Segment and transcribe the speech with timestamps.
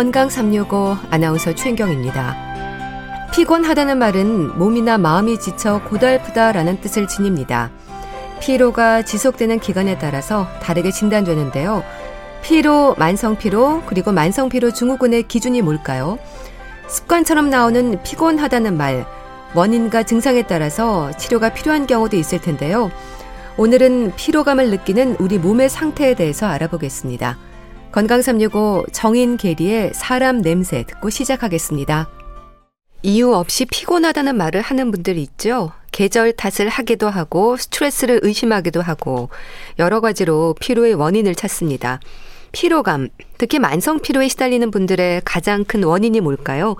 [0.00, 2.34] 건강 365 아나운서 최인경입니다.
[3.34, 7.70] 피곤하다는 말은 몸이나 마음이 지쳐 고달프다라는 뜻을 지닙니다.
[8.40, 11.84] 피로가 지속되는 기간에 따라서 다르게 진단되는데요.
[12.40, 16.18] 피로, 만성 피로, 그리고 만성 피로 증후군의 기준이 뭘까요?
[16.88, 19.04] 습관처럼 나오는 피곤하다는 말,
[19.54, 22.90] 원인과 증상에 따라서 치료가 필요한 경우도 있을 텐데요.
[23.58, 27.49] 오늘은 피로감을 느끼는 우리 몸의 상태에 대해서 알아보겠습니다.
[27.92, 32.08] 건강 365 정인 계리의 사람 냄새 듣고 시작하겠습니다.
[33.02, 35.72] 이유 없이 피곤하다는 말을 하는 분들이 있죠.
[35.90, 39.28] 계절 탓을 하기도 하고 스트레스를 의심하기도 하고
[39.80, 41.98] 여러 가지로 피로의 원인을 찾습니다.
[42.52, 46.76] 피로감, 특히 만성 피로에 시달리는 분들의 가장 큰 원인이 뭘까요?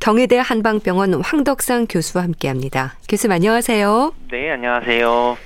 [0.00, 2.96] 경희대 한방병원 황덕상 교수와 함께합니다.
[3.08, 4.14] 교수님 안녕하세요.
[4.30, 5.36] 네, 안녕하세요.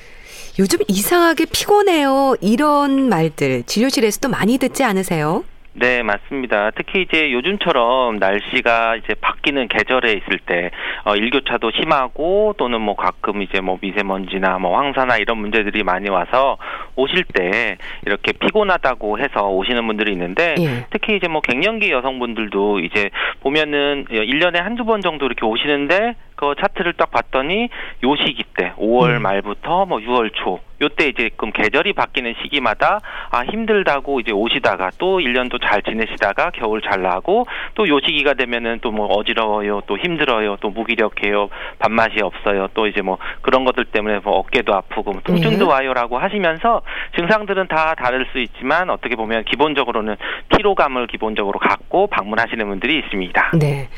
[0.59, 2.37] 요즘 이상하게 피곤해요.
[2.41, 5.45] 이런 말들 진료실에서도 많이 듣지 않으세요?
[5.73, 6.73] 네, 맞습니다.
[6.75, 10.71] 특히 이제 요즘처럼 날씨가 이제 바뀌는 계절에 있을 때
[11.05, 16.59] 어, 일교차도 심하고 또는 뭐 가끔 이제 뭐 미세먼지나 뭐 황사나 이런 문제들이 많이 와서
[16.97, 20.87] 오실 때 이렇게 피곤하다고 해서 오시는 분들이 있는데 예.
[20.91, 26.95] 특히 이제 뭐 갱년기 여성분들도 이제 보면은 1년에 한두 번 정도 이렇게 오시는데 그 차트를
[26.95, 27.69] 딱 봤더니
[28.03, 29.23] 요 시기 때 5월 음.
[29.23, 35.19] 말부터 뭐 6월 초 요때 이제 그 계절이 바뀌는 시기마다 아 힘들다고 이제 오시다가 또
[35.19, 40.57] 1년도 잘 지내시다가 겨울 잘 나고 또 요 시기가 되면은 또 뭐 어지러워요 또 힘들어요
[40.61, 45.67] 또 무기력해요 밥맛이 없어요 또 이제 뭐 그런 것들 때문에 뭐 어깨도 아프고 뭐 통증도
[45.67, 45.71] 네.
[45.71, 46.81] 와요라고 하시면서
[47.17, 50.17] 증상들은 다 다를 수 있지만 어떻게 보면 기본적으로는
[50.49, 53.53] 피로감을 기본적으로 갖고 방문하시는 분들이 있습니다.
[53.61, 53.89] 네.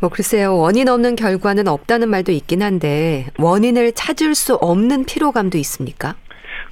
[0.00, 6.14] 뭐 글쎄요, 원인 없는 결과는 없다는 말도 있긴 한데 원인을 찾을 수 없는 피로감도 있습니까?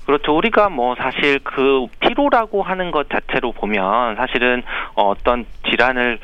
[0.05, 0.37] 그렇죠.
[0.37, 4.63] 우리가 뭐 사실 그 피로라고 하는 것 자체로 보면 사실은
[4.95, 6.21] 어떤 질환을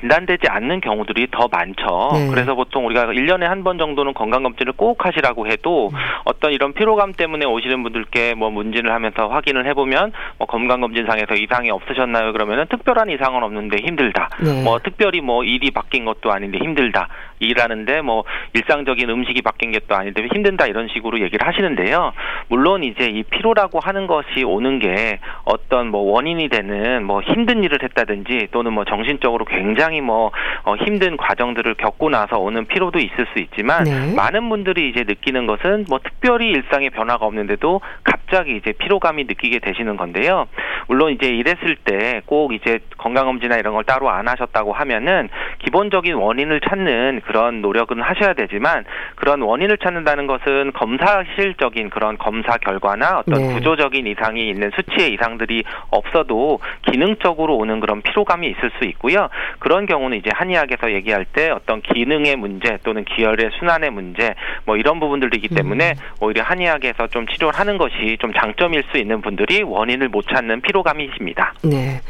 [0.00, 2.10] 진단되지 않는 경우들이 더 많죠.
[2.14, 2.28] 네.
[2.30, 5.98] 그래서 보통 우리가 1년에 한 번 정도는 건강검진을 꼭 하시라고 해도 음.
[6.24, 12.32] 어떤 이런 피로감 때문에 오시는 분들께 뭐 문진을 하면서 확인을 해보면 뭐 건강검진상에서 이상이 없으셨나요?
[12.32, 14.30] 그러면은 특별한 이상은 없는데 힘들다.
[14.42, 14.62] 네.
[14.62, 17.08] 뭐 특별히 뭐 일이 바뀐 것도 아닌데 힘들다.
[17.40, 18.24] 일하는데 뭐
[18.54, 22.12] 일상적인 음식이 바뀐 것도 아닌데 힘든다 이런 식으로 얘기를 하시는데요.
[22.48, 27.82] 물론 이제 이 피로라고 하는 것이 오는 게 어떤 뭐 원인이 되는 뭐 힘든 일을
[27.82, 30.30] 했다든지 또는 뭐 정신적으로 굉장히 뭐
[30.64, 34.14] 어 힘든 과정들을 겪고 나서 오는 피로도 있을 수 있지만 네.
[34.14, 39.96] 많은 분들이 이제 느끼는 것은 뭐 특별히 일상의 변화가 없는데도 갑자기 이제 피로감이 느끼게 되시는
[39.96, 40.46] 건데요.
[40.88, 45.28] 물론 이제 이랬을 때 꼭 이제 건강검진이나 이런 걸 따로 안 하셨다고 하면은
[45.64, 53.20] 기본적인 원인을 찾는 그런 노력은 하셔야 되지만 그런 원인을 찾는다는 것은 검사실적인 그런 검사 결과나
[53.20, 53.54] 어떤 네.
[53.54, 56.58] 구조적인 이상이 있는 수치의 이상들이 없어도
[56.90, 59.28] 기능적으로 오는 그런 피로감이 있을 수 있고요.
[59.60, 64.98] 그런 경우는 이제 한의학에서 얘기할 때 어떤 기능의 문제 또는 기혈의 순환의 문제 뭐 이런
[64.98, 65.54] 부분들이기 음.
[65.54, 66.04] 때문에 음.
[66.20, 71.54] 오히려 한의학에서 좀 치료를 하는 것이 좀 장점일 수 있는 분들이 원인을 못 찾는 피로감이십니다.
[71.62, 72.00] 네.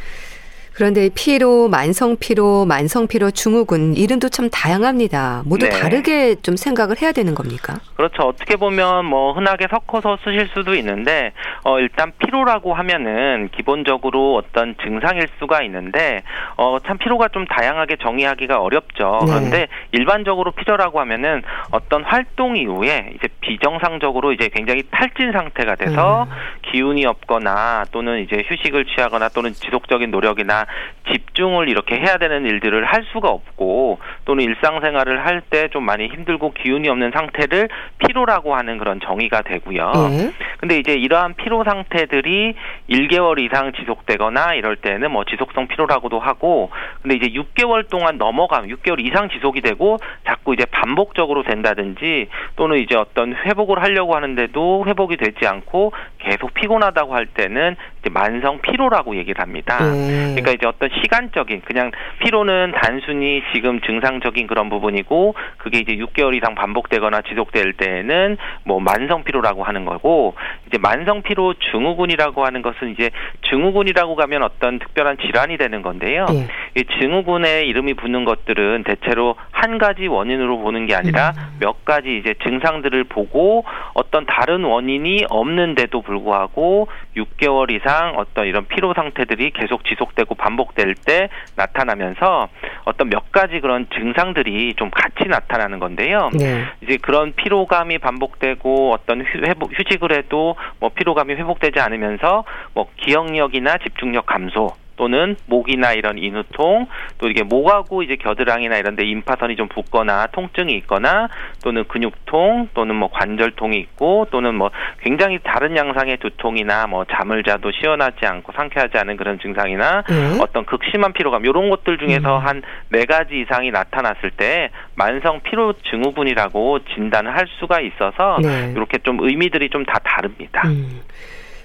[0.81, 5.43] 그런데 피로, 만성 피로, 만성 피로 증후군 이름도 참 다양합니다.
[5.45, 5.79] 모두 네.
[5.79, 7.75] 다르게 좀 생각을 해야 되는 겁니까?
[7.97, 8.23] 그렇죠.
[8.23, 11.33] 어떻게 보면 뭐 흔하게 섞어서 쓰실 수도 있는데
[11.65, 16.23] 어 일단 피로라고 하면은 기본적으로 어떤 증상일 수가 있는데
[16.57, 19.19] 어참 피로가 좀 다양하게 정의하기가 어렵죠.
[19.21, 19.27] 네.
[19.27, 21.43] 그런데 일반적으로 피로라고 하면은
[21.73, 26.31] 어떤 활동 이후에 이제 비정상적으로 이제 굉장히 탈진 상태가 돼서 음.
[26.73, 30.70] 기운이 없거나 또는 이제 휴식을 취하거나 또는 지속적인 노력이나
[31.13, 36.53] 집중을 이렇게 해야 되는 일들을 할 수가 없고 또는 일상생활을 할 때 좀 많이 힘들고
[36.53, 37.69] 기운이 없는 상태를
[37.99, 39.93] 피로라고 하는 그런 정의가 되고요.
[39.97, 40.31] 예.
[40.59, 42.55] 근데 이제 이러한 피로 상태들이
[42.89, 46.71] 1개월 이상 지속되거나 이럴 때는 뭐 지속성 피로라고도 하고
[47.03, 52.97] 근데 이제 6개월 동안 넘어가면 6개월 이상 지속이 되고 자꾸 이제 반복적으로 된다든지 또는 이제
[52.97, 57.77] 어떤 회복을 하려고 하는데도 회복이 되지 않고 계속 피곤하다고 할 때는
[58.09, 59.79] 만성 피로라고 얘기를 합니다.
[59.83, 60.31] 예.
[60.31, 66.55] 그러니까 이제 어떤 시간적인 그냥 피로는 단순히 지금 증상적인 그런 부분이고 그게 이제 6개월 이상
[66.55, 70.35] 반복되거나 지속될 때는 뭐 만성 피로라고 하는 거고
[70.67, 73.11] 이제 만성 피로 증후군이라고 하는 것은 이제
[73.51, 76.27] 증후군이라고 가면 어떤 특별한 질환이 되는 건데요.
[76.31, 76.81] 예.
[76.81, 81.59] 이 증후군에 이름이 붙는 것들은 대체로 한 가지 원인으로 보는 게 아니라 음.
[81.61, 83.65] 몇 가지 이제 증상들을 보고
[83.95, 91.29] 어떤 다른 원인이 없는데도 불구하고 6개월 이상 어떤 이런 피로 상태들이 계속 지속되고 반복될 때
[91.57, 92.49] 나타나면서
[92.85, 96.31] 어떤 몇 가지 그런 증상들이 좀 같이 나타나는 건데요.
[96.33, 96.65] 네.
[96.83, 102.45] 이제 그런 피로감이 반복되고 어떤 회복, 휴식을 해도 뭐 피로감이 회복되지 않으면서
[102.75, 106.87] 뭐 기억력이나 집중력 감소 또는 목이나 이런 인후통
[107.17, 111.29] 또 이게 목하고 이제 겨드랑이나 이런 데 임파선이 좀 붓거나 통증이 있거나
[111.65, 114.71] 또는 근육통 또는 뭐 관절통이 있고 또는 뭐
[115.01, 120.39] 굉장히 다른 양상의 두통이나 뭐 잠을 자도 시원하지 않고 상쾌하지 않은 그런 증상이나 네.
[120.39, 122.47] 어떤 극심한 피로감 이런 것들 중에서 음.
[122.47, 128.75] 한네 가지 이상이 나타났을 때 만성 피로 증후군이라고 진단을 할 수가 있어서 네.
[128.77, 130.69] 이렇게 좀 의미들이 좀 다 다릅니다.
[130.69, 131.01] 음.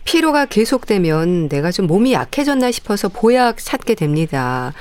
[0.06, 4.72] 피로가 계속되면 내가 좀 몸이 약해졌나 싶어서 보약 찾게 됩니다.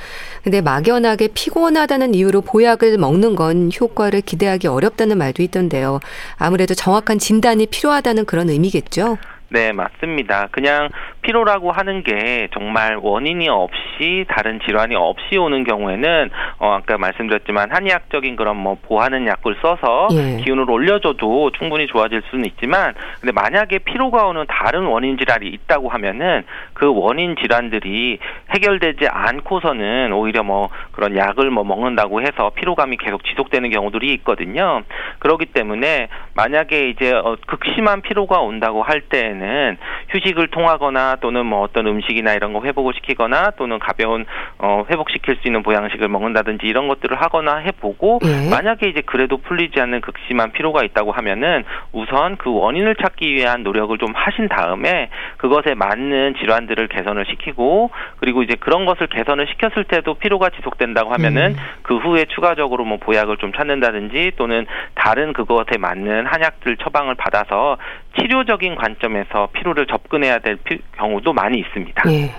[0.44, 6.00] 근데 막연하게 피곤하다는 이유로 보약을 먹는 건 효과를 기대하기 어렵다는 말도 있던데요.
[6.36, 9.18] 아무래도 정확한 진단이 필요하다는 그런 의미겠죠?
[9.48, 10.48] 네, 맞습니다.
[10.50, 10.88] 그냥
[11.24, 18.36] 피로라고 하는 게 정말 원인이 없이 다른 질환이 없이 오는 경우에는 어 아까 말씀드렸지만 한의학적인
[18.36, 20.42] 그런 뭐 보하는 약을 써서 예.
[20.42, 26.44] 기운을 올려줘도 충분히 좋아질 수는 있지만 근데 만약에 피로가 오는 다른 원인 질환이 있다고 하면은
[26.74, 28.18] 그 원인 질환들이
[28.54, 34.82] 해결되지 않고서는 오히려 뭐 그런 약을 뭐 먹는다고 해서 피로감이 계속 지속되는 경우들이 있거든요.
[35.20, 39.78] 그렇기 때문에 만약에 이제 어 극심한 피로가 온다고 할 때는
[40.10, 44.24] 휴식을 통하거나 또는 뭐 어떤 음식이나 이런 거 회복을 시키거나 또는 가벼운
[44.58, 48.50] 어 회복시킬 수 있는 보양식을 먹는다든지 이런 것들을 하거나 해보고 예.
[48.50, 53.96] 만약에 이제 그래도 풀리지 않는 극심한 피로가 있다고 하면은 우선 그 원인을 찾기 위한 노력을
[53.98, 60.14] 좀 하신 다음에 그것에 맞는 질환들을 개선을 시키고 그리고 이제 그런 것을 개선을 시켰을 때도
[60.14, 61.56] 피로가 지속된다고 하면은 음.
[61.82, 67.78] 그 후에 추가적으로 뭐 보약을 좀 찾는다든지 또는 다른 그것에 맞는 한약들 처방을 받아서
[68.18, 72.02] 치료적인 관점에서 피로를 접근해야 될 피, 경우도 많이 있습니다.
[72.06, 72.34] 네.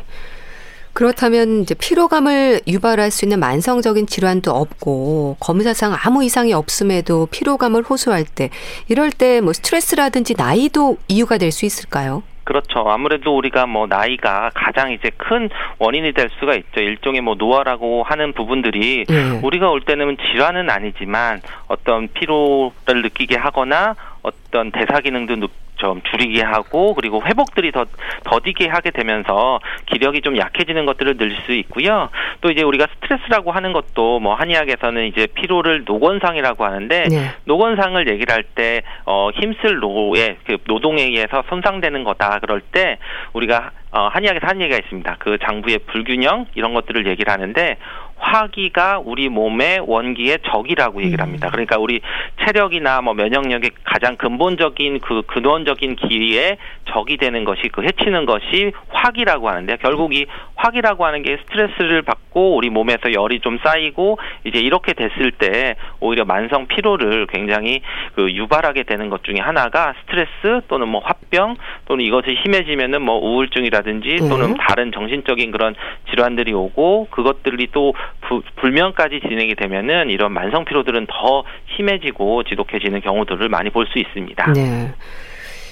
[0.93, 8.23] 그렇다면 이제 피로감을 유발할 수 있는 만성적인 질환도 없고 검사상 아무 이상이 없음에도 피로감을 호소할
[8.23, 8.49] 때
[8.87, 12.23] 이럴 때 뭐 스트레스라든지 나이도 이유가 될 수 있을까요?
[12.45, 12.79] 그렇죠.
[12.87, 16.79] 아무래도 우리가 뭐 나이가 가장 이제 큰 원인이 될 수가 있죠.
[16.79, 19.39] 일종의 뭐 노화라고 하는 부분들이 네.
[19.43, 26.93] 우리가 올 때는 질환은 아니지만 어떤 피로를 느끼게 하거나 어떤 대사 기능도 좀 줄이게 하고
[26.93, 27.85] 그리고 회복들이 더
[28.23, 32.09] 더디게 하게 되면서 기력이 좀 약해지는 것들을 느낄 수 있고요.
[32.41, 37.31] 또 이제 우리가 스트레스라고 하는 것도 뭐 한의학에서는 이제 피로를 노권상이라고 하는데 네.
[37.43, 42.97] 노권상을 얘기를 할 때 어, 힘쓸 노에 그 노동에 의해서 손상되는 거다 그럴 때
[43.33, 45.15] 우리가 어, 한의학에서 한 얘기가 있습니다.
[45.19, 47.77] 그 장부의 불균형 이런 것들을 얘기를 하는데
[48.17, 51.23] 화기가 우리 몸의 원기의 적이라고 얘기를 음.
[51.23, 51.49] 합니다.
[51.51, 52.01] 그러니까 우리
[52.43, 56.57] 체력이나 뭐 면역력의 가장 근본적인 그 근원적인 기에
[56.91, 60.25] 적이 되는 것이 그 해치는 것이 화기라고 하는데 결국 이
[60.55, 66.25] 화기라고 하는 게 스트레스를 받고 우리 몸에서 열이 좀 쌓이고 이제 이렇게 됐을 때 오히려
[66.25, 67.81] 만성 피로를 굉장히
[68.15, 71.55] 그 유발하게 되는 것 중에 하나가 스트레스 또는 뭐 화병
[71.85, 74.57] 또는 이것이 심해지면은 뭐 우울증이라든지 또는 네.
[74.67, 75.75] 다른 정신적인 그런
[76.09, 81.43] 질환들이 오고 그것들이 또 부, 불면까지 진행이 되면은 이런 만성 피로들은 더
[81.75, 84.53] 심해지고 지독해지는 경우들을 많이 볼 수 있습니다.
[84.53, 84.91] 네.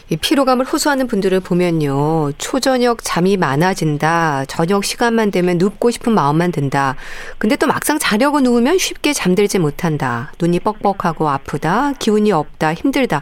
[0.09, 2.33] 이 피로감을 호소하는 분들을 보면요.
[2.37, 4.45] 초저녁 잠이 많아진다.
[4.47, 6.95] 저녁 시간만 되면 눕고 싶은 마음만 든다.
[7.37, 10.31] 근데 또 막상 자려고 누우면 쉽게 잠들지 못한다.
[10.39, 11.93] 눈이 뻑뻑하고 아프다.
[11.99, 12.73] 기운이 없다.
[12.73, 13.21] 힘들다.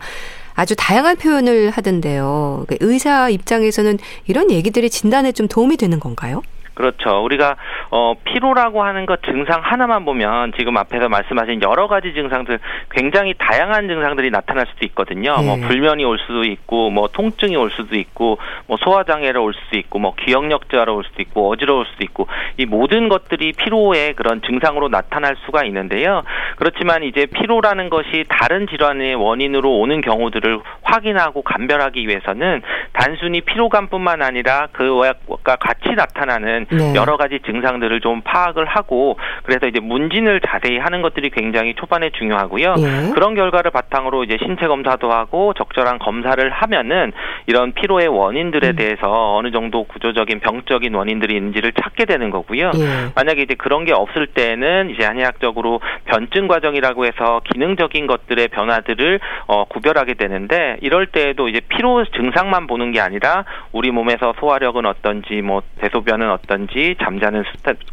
[0.53, 2.65] 아주 다양한 표현을 하던데요.
[2.67, 6.41] 그 의사 입장에서는 이런 얘기들이 진단에 좀 도움이 되는 건가요?
[6.73, 7.23] 그렇죠.
[7.23, 7.55] 우리가
[7.91, 12.59] 어 피로라고 하는 것 증상 하나만 보면 지금 앞에서 말씀하신 여러 가지 증상들
[12.91, 15.33] 굉장히 다양한 증상들이 나타날 수도 있거든요.
[15.33, 15.45] 뭐 네.
[15.45, 18.37] 뭐 불면이 올 수도 있고 뭐 통증이 올 수도 있고
[18.67, 22.27] 뭐 소화 장애를 올 수도 있고 뭐 기억력 저하로 올 수도 있고 어지러울 수도 있고
[22.57, 26.23] 이 모든 것들이 피로의 그런 증상으로 나타날 수가 있는데요.
[26.55, 32.61] 그렇지만 이제 피로라는 것이 다른 질환의 원인으로 오는 경우들을 확인하고 감별하기 위해서는
[32.93, 35.13] 단순히 피로감뿐만 아니라 그와
[35.59, 36.95] 같이 나타나는 있는 네.
[36.95, 42.73] 여러 가지 증상들을 좀 파악을 하고 그래서 이제 문진을 자세히 하는 것들이 굉장히 초반에 중요하고요.
[42.75, 43.11] 네.
[43.13, 47.11] 그런 결과를 바탕으로 이제 신체 검사도 하고 적절한 검사를 하면은
[47.47, 48.75] 이런 피로의 원인들에 음.
[48.75, 52.71] 대해서 어느 정도 구조적인 병적인 원인들이 있는지를 찾게 되는 거고요.
[52.71, 53.11] 네.
[53.15, 59.65] 만약에 이제 그런 게 없을 때는 이제 한의학적으로 변증 과정이라고 해서 기능적인 것들의 변화들을 어,
[59.65, 65.61] 구별하게 되는데 이럴 때에도 이제 피로 증상만 보는 게 아니라 우리 몸에서 소화력은 어떤지 뭐
[65.79, 67.43] 대소변은 어떤 어떤지 잠자는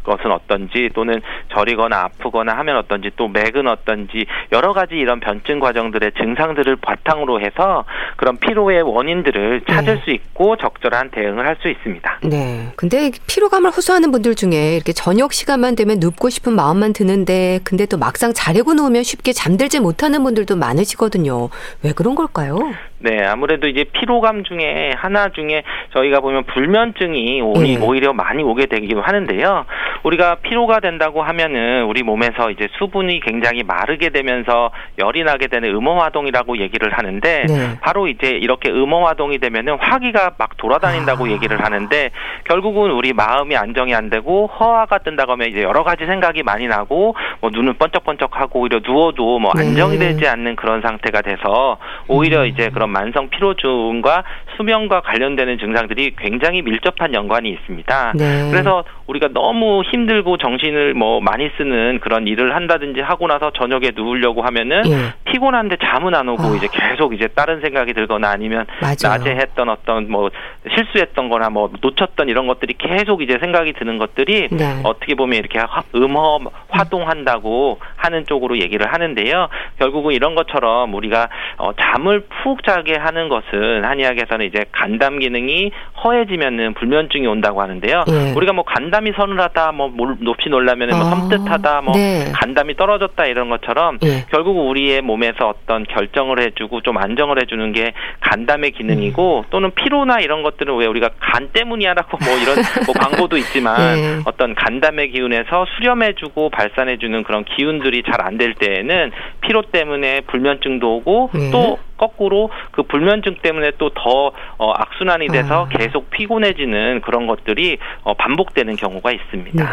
[0.03, 1.21] 것은 어떤지 또는
[1.53, 7.85] 저리거나 아프거나 하면 어떤지 또 맥은 어떤지 여러 가지 이런 변증 과정들의 증상들을 바탕으로 해서
[8.17, 10.01] 그런 피로의 원인들을 찾을 네.
[10.03, 12.19] 수 있고 적절한 대응을 할 수 있습니다.
[12.23, 12.71] 네.
[12.77, 17.97] 근데 피로감을 호소하는 분들 중에 이렇게 저녁 시간만 되면 눕고 싶은 마음만 드는데 근데 또
[17.97, 21.49] 막상 자려고 누우면 쉽게 잠들지 못하는 분들도 많으시거든요.
[21.83, 22.57] 왜 그런 걸까요?
[23.01, 25.63] 네, 아무래도 이제 피로감 중에 하나 중에
[25.93, 27.85] 저희가 보면 불면증이 오히, 네.
[27.85, 29.65] 오히려 많이 오게 되기도 하는데요.
[30.03, 36.57] 우리가 피로가 된다고 하면은 우리 몸에서 이제 수분이 굉장히 마르게 되면서 열이 나게 되는 음어화동이라고
[36.57, 37.79] 얘기를 하는데 네.
[37.81, 41.29] 바로 이제 이렇게 음어화동이 되면은 화기가 막 돌아다닌다고 아.
[41.29, 42.11] 얘기를 하는데
[42.45, 47.15] 결국은 우리 마음이 안정이 안 되고 허화가 뜬다고 하면 이제 여러 가지 생각이 많이 나고
[47.39, 49.67] 뭐 눈을 번쩍번쩍하고 오히려 누워도 뭐 네.
[49.67, 51.77] 안정이 되지 않는 그런 상태가 돼서
[52.07, 52.47] 오히려 음.
[52.47, 54.23] 이제 그런 만성 피로증과
[54.59, 58.13] 수면과 관련되는 증상들이 굉장히 밀접한 연관이 있습니다.
[58.15, 58.49] 네.
[58.51, 64.41] 그래서 우리가 너무 힘들고 정신을 뭐 많이 쓰는 그런 일을 한다든지 하고 나서 저녁에 누우려고
[64.41, 65.13] 하면은 예.
[65.31, 66.55] 피곤한데 잠은 안 오고 어.
[66.55, 69.17] 이제 계속 이제 다른 생각이 들거나 아니면 맞아요.
[69.17, 70.29] 낮에 했던 어떤 뭐
[70.75, 74.81] 실수했던 거나 뭐 놓쳤던 이런 것들이 계속 이제 생각이 드는 것들이 네.
[74.83, 75.59] 어떻게 보면 이렇게
[75.95, 76.39] 음허
[76.69, 79.47] 화동한다고 하는 쪽으로 얘기를 하는데요.
[79.79, 85.71] 결국은 이런 것처럼 우리가 어 잠을 푹 자게 하는 것은 한의학에서는 이제 간담 기능이
[86.03, 88.05] 허해지면은 불면증이 온다고 하는데요.
[88.07, 88.33] 예.
[88.35, 92.31] 우리가 뭐 간담이 서늘하다, 뭐 높이 놀라면은 뭐 아, 섬뜩하다, 뭐 네.
[92.33, 94.25] 간담이 떨어졌다 이런 것처럼 예.
[94.31, 99.43] 결국 우리의 몸에서 어떤 결정을 해주고 좀 안정을 해주는 게 간담의 기능이고 음.
[99.51, 102.55] 또는 피로나 이런 것들은 왜 우리가 간 때문이야라고 뭐 이런
[102.87, 104.19] 뭐 광고도 있지만 예.
[104.25, 111.29] 어떤 간담의 기운에서 수렴해주고 발산해주는 그런 기운들이 잘 안 될 때에는 피로 때문에 불면증도 오고
[111.35, 111.51] 예.
[111.51, 115.67] 또 거꾸로 그 불면증 때문에 또더 어, 악순환이 돼서 아.
[115.67, 119.63] 계속 피곤해지는 그런 것들이 어, 반복되는 경우가 있습니다.
[119.63, 119.69] 네.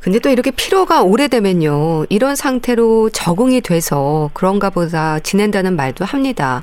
[0.00, 2.06] 근데 또 이렇게 피로가 오래되면요.
[2.08, 6.62] 이런 상태로 적응이 돼서 그런가 보다 지낸다는 말도 합니다.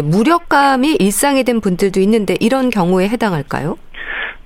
[0.00, 3.76] 무력감이 일상이 된 분들도 있는데 이런 경우에 해당할까요?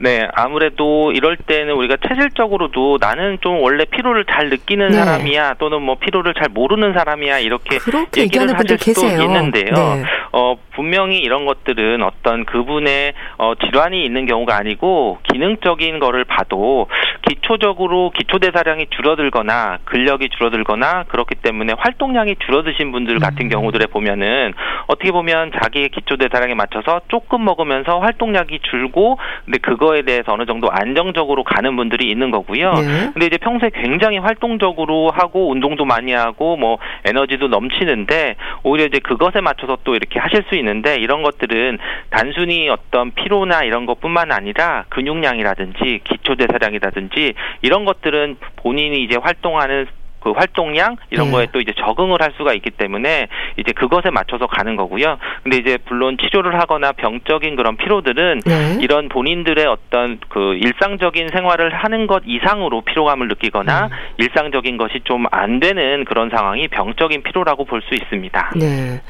[0.03, 4.95] 네, 아무래도 이럴 때는 우리가 체질적으로도 나는 좀 원래 피로를 잘 느끼는 네.
[4.95, 7.79] 사람이야 또는 뭐 피로를 잘 모르는 사람이야 이렇게
[8.19, 9.23] 얘기를 하실 수도 계세요.
[9.23, 9.73] 있는데요.
[9.73, 10.03] 네.
[10.33, 16.89] 어, 분명히 이런 것들은 어떤 그분의 어, 질환이 있는 경우가 아니고 기능적인 거를 봐도
[17.29, 23.49] 기초적으로 기초 대사량이 줄어들거나 근력이 줄어들거나 그렇기 때문에 활동량이 줄어드신 분들 같은 음.
[23.51, 24.55] 경우들에 보면은
[24.87, 30.47] 어떻게 보면 자기의 기초 대사량에 맞춰서 조금 먹으면서 활동량이 줄고 근데 그거 거에 대해서 어느
[30.47, 32.73] 정도 안정적으로 가는 분들이 있는 거고요.
[32.73, 33.11] 네.
[33.13, 39.41] 근데 이제 평소에 굉장히 활동적으로 하고 운동도 많이 하고 뭐 에너지도 넘치는데 오히려 이제 그것에
[39.41, 41.79] 맞춰서 또 이렇게 하실 수 있는데 이런 것들은
[42.11, 49.87] 단순히 어떤 피로나 이런 것뿐만 아니라 근육량이라든지 기초 대사량이라든지 이런 것들은 본인이 이제 활동하는
[50.23, 51.33] 그 활동량 이런 네.
[51.33, 55.19] 거에 또 이제 적응을 할 수가 있기 때문에 이제 그것에 맞춰서 가는 거고요.
[55.43, 58.79] 근데 이제 물론 치료를 하거나 병적인 그런 피로들은 네.
[58.81, 63.91] 이런 본인들의 어떤 그 일상적인 생활을 하는 것 이상으로 피로감을 느끼거나 음.
[64.19, 68.53] 일상적인 것이 좀 안 되는 그런 상황이 병적인 피로라고 볼 수 있습니다.
[68.57, 69.01] 네.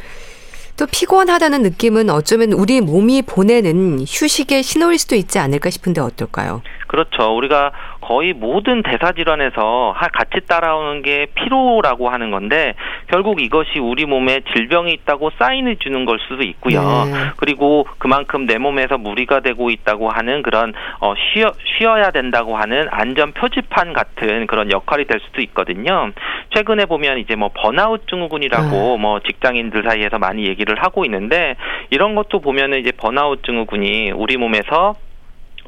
[0.78, 6.62] 또 피곤하다는 느낌은 어쩌면 우리 몸이 보내는 휴식의 신호일 수도 있지 않을까 싶은데 어떨까요?
[6.87, 7.37] 그렇죠.
[7.37, 12.75] 우리가 거의 모든 대사 질환에서 같이 따라오는 게 피로라고 하는 건데
[13.09, 16.80] 결국 이것이 우리 몸에 질병이 있다고 사인을 주는 걸 수도 있고요.
[16.80, 17.12] 네.
[17.37, 23.32] 그리고 그만큼 내 몸에서 무리가 되고 있다고 하는 그런 어 쉬어 쉬어야 된다고 하는 안전
[23.32, 26.11] 표지판 같은 그런 역할이 될 수도 있거든요.
[26.54, 28.97] 최근에 보면 이제 뭐 번아웃 증후군이라고 네.
[28.99, 31.56] 뭐 직장인들 사이에서 많이 얘기를 하고 있는데
[31.90, 34.94] 이런 것도 보면은 이제 번아웃 증후군이 우리 몸에서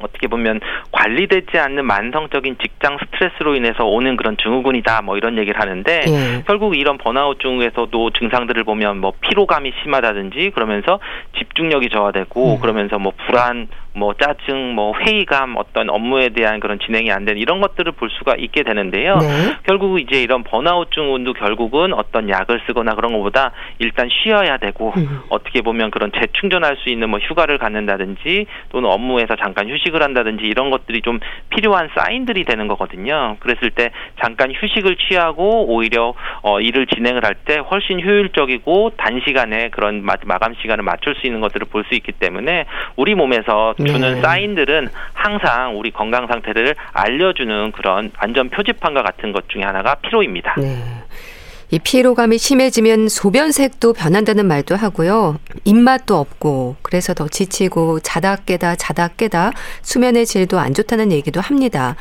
[0.01, 0.59] 어떻게 보면
[0.91, 6.43] 관리되지 않는 만성적인 직장 스트레스로 인해서 오는 그런 증후군이다 뭐 이런 얘기를 하는데 예.
[6.45, 10.99] 결국 이런 번아웃 증후에서도 증상들을 보면 뭐 피로감이 심하다든지 그러면서
[11.37, 12.61] 집중력이 저하되고 음.
[12.61, 17.61] 그러면서 뭐 불안 뭐 짜증, 뭐 회의감, 어떤 업무에 대한 그런 진행이 안 되는 이런
[17.61, 19.15] 것들을 볼 수가 있게 되는데요.
[19.17, 19.27] 네.
[19.63, 25.21] 결국 이제 이런 번아웃 증후군도 결국은 어떤 약을 쓰거나 그런 것보다 일단 쉬어야 되고 음.
[25.29, 30.69] 어떻게 보면 그런 재충전할 수 있는 뭐 휴가를 갖는다든지 또는 업무에서 잠깐 휴식을 한다든지 이런
[30.71, 33.37] 것들이 좀 필요한 사인들이 되는 거거든요.
[33.39, 40.03] 그랬을 때 잠깐 휴식을 취하고 오히려 어 일을 진행을 할 때 훨씬 효율적이고 단시간에 그런
[40.03, 44.21] 마감 시간을 맞출 수 있는 것들을 볼 수 있기 때문에 우리 몸에서 주는 네.
[44.21, 50.55] 사인들은 항상 우리 건강 상태를 알려주는 그런 안전 표지판과 같은 것 중에 하나가 피로입니다.
[50.57, 50.77] 네.
[51.75, 55.35] 이 피로감이 심해지면 소변색도 변한다는 말도 하고요.
[55.65, 59.51] 입맛도 없고 그래서 더 지치고 자다 깨다 자다 깨다
[59.81, 61.97] 수면의 질도 안 좋다는 얘기도 합니다.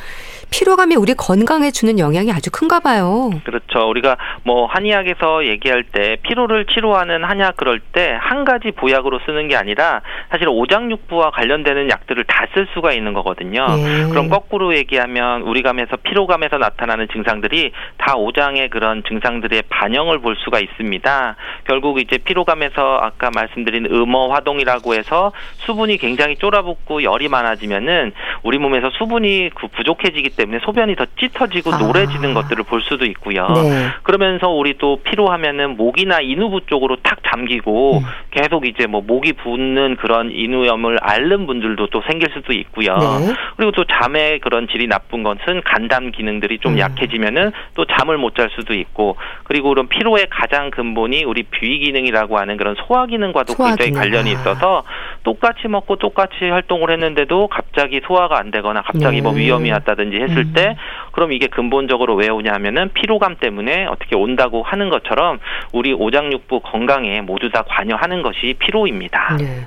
[0.52, 3.30] 피로감이 우리 건강에 주는 영향이 아주 큰가 봐요.
[3.44, 3.88] 그렇죠.
[3.90, 9.56] 우리가 뭐 한의학에서 얘기할 때 피로를 치료하는 한약 그럴 때 한 가지 보약으로 쓰는 게
[9.56, 13.66] 아니라 사실 오장육부와 관련되는 약들을 다 쓸 수가 있는 거거든요.
[13.78, 14.08] 예.
[14.10, 20.60] 그럼 거꾸로 얘기하면 우리 감에서 피로감에서 나타나는 증상들이 다 오장의 그런 증상들의 반영을 볼 수가
[20.60, 21.36] 있습니다.
[21.64, 28.90] 결국 이제 피로감에서 아까 말씀드린 음어 화동이라고 해서 수분이 굉장히 쫄아붙고 열이 많아지면은 우리 몸에서
[28.90, 31.78] 수분이 그 부족해지기 때문에 소변이 더 찢어지고 아.
[31.78, 33.48] 노래지는 것들을 볼 수도 있고요.
[33.48, 33.88] 네.
[34.02, 38.04] 그러면서 우리 또 피로하면은 목이나 인후부 쪽으로 탁 잠기고 음.
[38.30, 42.96] 계속 이제 뭐 목이 붓는 그런 인후염을 앓는 분들도 또 생길 수도 있고요.
[42.96, 43.34] 네.
[43.56, 46.78] 그리고 또 잠의 그런 질이 나쁜 것은 간담 기능들이 좀 음.
[46.78, 52.38] 약해지면은 또 잠을 못 잘 수도 있고 그리고 그런 피로의 가장 근본이 우리 비위 기능이라고
[52.38, 54.00] 하는 그런 소화 기능과도 소화 굉장히 기능.
[54.00, 54.84] 관련이 있어서
[55.22, 59.38] 똑같이 먹고 똑같이 활동을 했는데도 갑자기 소화가 안 되거나 갑자기 뭐 네.
[59.38, 60.52] 뭐 위험이 왔다든지 했을 음.
[60.54, 60.76] 때
[61.12, 65.38] 그럼 이게 근본적으로 왜 오냐면은 피로감 때문에 어떻게 온다고 하는 것처럼
[65.72, 69.36] 우리 오장육부 건강에 모두 다 관여하는 것이 피로입니다.
[69.38, 69.66] 네.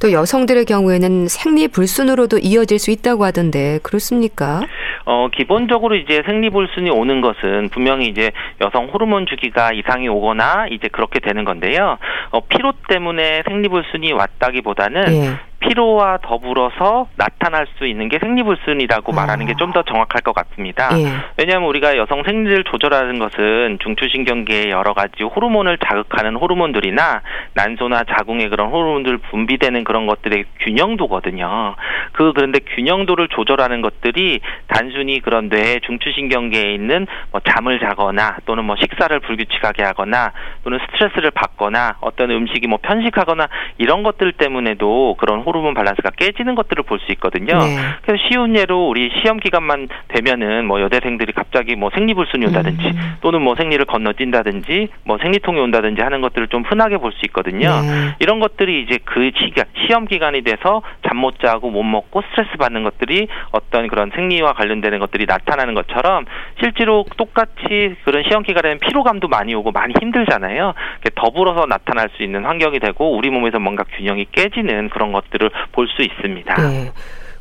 [0.00, 4.62] 또 여성들의 경우에는 생리 불순으로도 이어질 수 있다고 하던데 그렇습니까?
[5.06, 10.88] 어, 기본적으로 이제 생리 불순이 오는 것은 분명히 이제 여성 호르몬 주기가 이상이 오거나 이제
[10.88, 11.98] 그렇게 되는 건데요.
[12.30, 15.30] 어, 피로 때문에 생리 불순이 왔다기보다는 네.
[15.64, 19.14] 피로와 더불어서 나타날 수 있는 게 생리불순이라고 어.
[19.14, 20.90] 말하는 게 좀 더 정확할 것 같습니다.
[20.98, 21.06] 예.
[21.36, 27.22] 왜냐하면 우리가 여성 생리를 조절하는 것은 중추신경계의 여러 가지 호르몬을 자극하는 호르몬들이나
[27.54, 31.74] 난소나 자궁의 그런 호르몬들 분비되는 그런 것들의 균형도거든요.
[32.12, 38.76] 그 그런데 균형도를 조절하는 것들이 단순히 그런 뇌 중추신경계에 있는 뭐 잠을 자거나 또는 뭐
[38.76, 45.53] 식사를 불규칙하게 하거나 또는 스트레스를 받거나 어떤 음식이 뭐 편식하거나 이런 것들 때문에도 그런 호르몬
[45.74, 47.58] 밸런스가 깨지는 것들을 볼 수 있거든요.
[47.58, 47.76] 네.
[48.02, 53.16] 그래서 쉬운 예로 우리 시험 기간만 되면은 뭐 여대생들이 갑자기 뭐 생리불순이 온다든지 음.
[53.20, 57.68] 또는 뭐 생리를 건너뛴다든지 뭐 생리통이 온다든지 하는 것들을 좀 흔하게 볼 수 있거든요.
[57.82, 58.14] 네.
[58.20, 62.82] 이런 것들이 이제 그 시간 시험 기간이 돼서 잠 못 자고 못 먹고 스트레스 받는
[62.82, 66.24] 것들이 어떤 그런 생리와 관련되는 것들이 나타나는 것처럼
[66.60, 70.74] 실제로 똑같이 그런 시험 기간에는 피로감도 많이 오고 많이 힘들잖아요.
[71.14, 75.86] 더불어서 나타날 수 있는 환경이 되고 우리 몸에서 뭔가 균형이 깨지는 그런 것들 것들을 볼
[75.88, 76.54] 수 있습니다.
[76.68, 76.92] 네.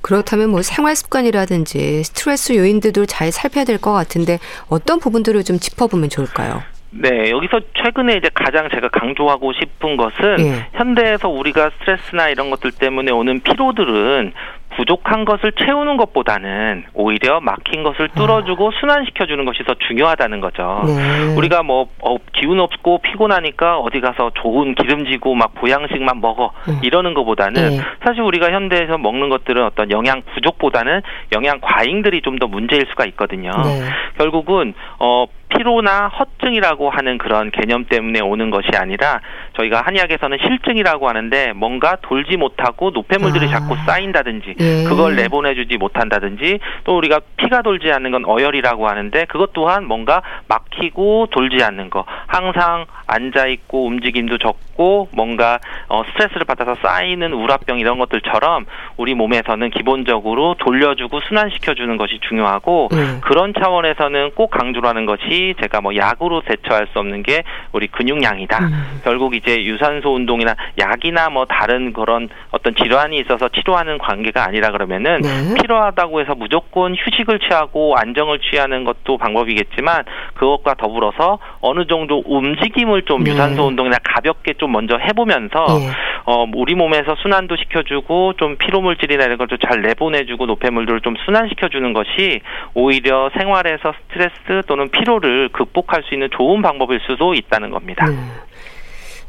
[0.01, 4.39] 그렇다면 뭐 생활 습관이라든지 스트레스 요인들도 잘 살펴야 될 것 같은데
[4.69, 6.61] 어떤 부분들을 좀 짚어보면 좋을까요?
[6.91, 10.67] 네, 여기서 최근에 이제 가장 제가 강조하고 싶은 것은 예.
[10.73, 14.33] 현대에서 우리가 스트레스나 이런 것들 때문에 오는 피로들은
[14.75, 18.79] 부족한 것을 채우는 것보다는 오히려 막힌 것을 뚫어주고 아.
[18.79, 20.81] 순환시켜주는 것이 더 중요하다는 거죠.
[20.85, 21.35] 네.
[21.35, 26.79] 우리가 뭐 어, 기운 없고 피곤하니까 어디 가서 좋은 기름지고 막 보양식만 먹어 음.
[26.83, 27.81] 이러는 것보다는 네.
[28.03, 31.01] 사실 우리가 현대에서 먹는 것들은 어떤 영양 부족보다는
[31.33, 33.51] 영양 과잉들이 좀 더 문제일 수가 있거든요.
[33.51, 33.89] 네.
[34.17, 39.21] 결국은 어 피로나 허증이라고 하는 그런 개념 때문에 오는 것이 아니라
[39.55, 43.49] 저희가 한의학에서는 실증이라고 하는데 뭔가 돌지 못하고 노폐물들이 아.
[43.49, 44.83] 자꾸 쌓인다든지 예.
[44.87, 51.27] 그걸 내보내주지 못한다든지 또 우리가 피가 돌지 않는 건 어혈이라고 하는데 그것 또한 뭔가 막히고
[51.31, 57.99] 돌지 않는 거 항상 앉아 있고 움직임도 적고 뭔가 어, 스트레스를 받아서 쌓이는 우라병 이런
[57.99, 58.65] 것들처럼
[58.97, 63.19] 우리 몸에서는 기본적으로 돌려주고 순환시켜주는 것이 중요하고 예.
[63.21, 68.59] 그런 차원에서는 꼭 강조하는 것이 제가 뭐 약으로 대처할 수 없는 게 우리 근육량이다.
[68.59, 69.01] 음.
[69.03, 75.21] 결국 이제 유산소 운동이나 약이나 뭐 다른 그런 어떤 질환이 있어서 치료하는 관계가 아니라 그러면은
[75.21, 75.61] 네.
[75.61, 80.03] 필요하다고 해서 무조건 휴식을 취하고 안정을 취하는 것도 방법이겠지만
[80.35, 83.31] 그것과 더불어서 어느 정도 움직임을 좀 네.
[83.31, 85.91] 유산소 운동이나 가볍게 좀 먼저 해보면서 네.
[86.25, 91.91] 어 우리 몸에서 순환도 시켜주고 좀 피로 물질이나 이런 것도 잘 내보내주고 노폐물들을 좀 순환시켜주는
[91.93, 92.41] 것이
[92.73, 98.07] 오히려 생활에서 스트레스 또는 피로를 피로를 극복할 수 있는 좋은 방법일 수도 있다는 겁니다.
[98.07, 98.15] 네.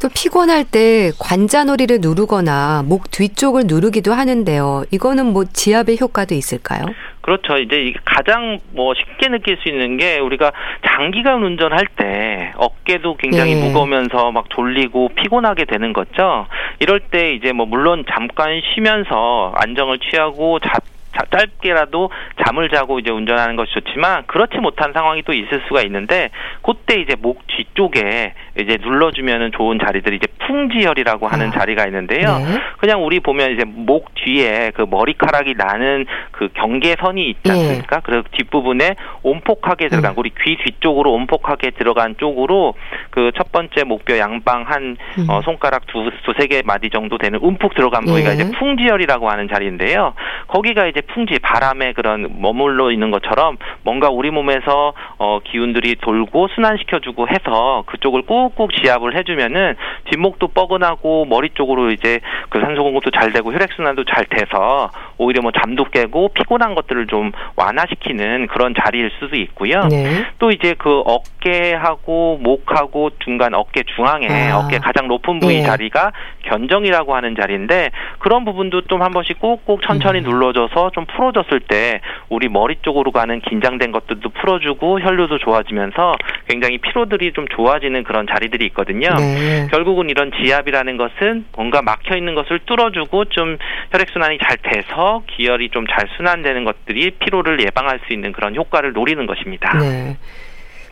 [0.03, 4.85] 또 피곤할 때 관자놀이를 누르거나 목 뒤쪽을 누르기도 하는데요.
[4.91, 6.85] 이거는 뭐 지압의 효과도 있을까요?
[7.23, 7.57] 그렇죠.
[7.57, 10.53] 이제 가장 뭐 쉽게 느낄 수 있는 게 우리가
[10.87, 13.67] 장기간 운전할 때 어깨도 굉장히 네.
[13.67, 16.47] 무거우면서 막 졸리고 피곤하게 되는 거죠.
[16.81, 20.83] 이럴 때 이제 뭐 물론 잠깐 쉬면서 안정을 취하고 잡
[21.31, 22.11] 짧게라도
[22.45, 26.31] 잠을 자고 이제 운전하는 것이 좋지만 그렇지 못한 상황이 또 있을 수가 있는데
[26.63, 31.51] 그때 이제 목 뒤쪽에 이제 눌러주면은 좋은 자리들이 이제 풍지혈이라고 하는 아.
[31.51, 32.39] 자리가 있는데요.
[32.39, 32.61] 네.
[32.79, 37.51] 그냥 우리 보면 이제 목 뒤에 그 머리카락이 나는 그 경계선이 있지 네.
[37.51, 37.97] 않습니까?
[37.97, 38.03] 네.
[38.05, 40.19] 그래서 뒷부분에 온폭하게 들어간 음.
[40.19, 42.75] 우리 귀 뒤쪽으로 온폭하게 들어간 쪽으로
[43.11, 45.27] 그 첫 번째 목뼈 양방 한 음.
[45.29, 48.35] 어, 손가락 두 두세 개 마디 정도 되는 움푹 들어간 부위가 네.
[48.35, 50.15] 이제 풍지혈이라고 하는 자리인데요.
[50.49, 57.29] 거기가 이제 풍지 바람에 그런 머물러 있는 것처럼 뭔가 우리 몸에서 어, 기운들이 돌고 순환시켜주고
[57.29, 59.77] 해서 그쪽을 꾹꾹 지압을 해주면은
[60.11, 65.43] 뒷목도 뻐근하고 머리 쪽으로 이제 그 산소 공급도 잘 되고 혈액 순환도 잘 돼서 오히려
[65.43, 69.87] 뭐 잠도 깨고 피곤한 것들을 좀 완화시키는 그런 자리일 수도 있고요.
[69.89, 70.25] 네.
[70.39, 74.59] 또 이제 그 어깨하고 목하고 중간 어깨 중앙에 아.
[74.59, 75.63] 어깨 가장 높은 부위 네.
[75.63, 80.25] 자리가 견정이라고 하는 자리인데 그런 부분도 좀 한 번씩 꾹꾹 천천히 음.
[80.25, 86.17] 눌러줘서 좀 풀어졌을 때 우리 머리 쪽으로 가는 긴장된 것들도 풀어주고 혈류도 좋아지면서
[86.49, 89.15] 굉장히 피로들이 좀 좋아지는 그런 자리들이 있거든요.
[89.17, 89.69] 네.
[89.71, 93.57] 결국은 이런 지압이라는 것은 뭔가 막혀 있는 것을 뚫어주고 좀
[93.93, 98.93] 혈액 순환이 잘 돼서 기혈이 좀 잘 순환되는 것들이 피로를 예방할 수 있는 그런 효과를
[98.95, 99.79] 노리는 것입니다.
[99.79, 100.17] 네.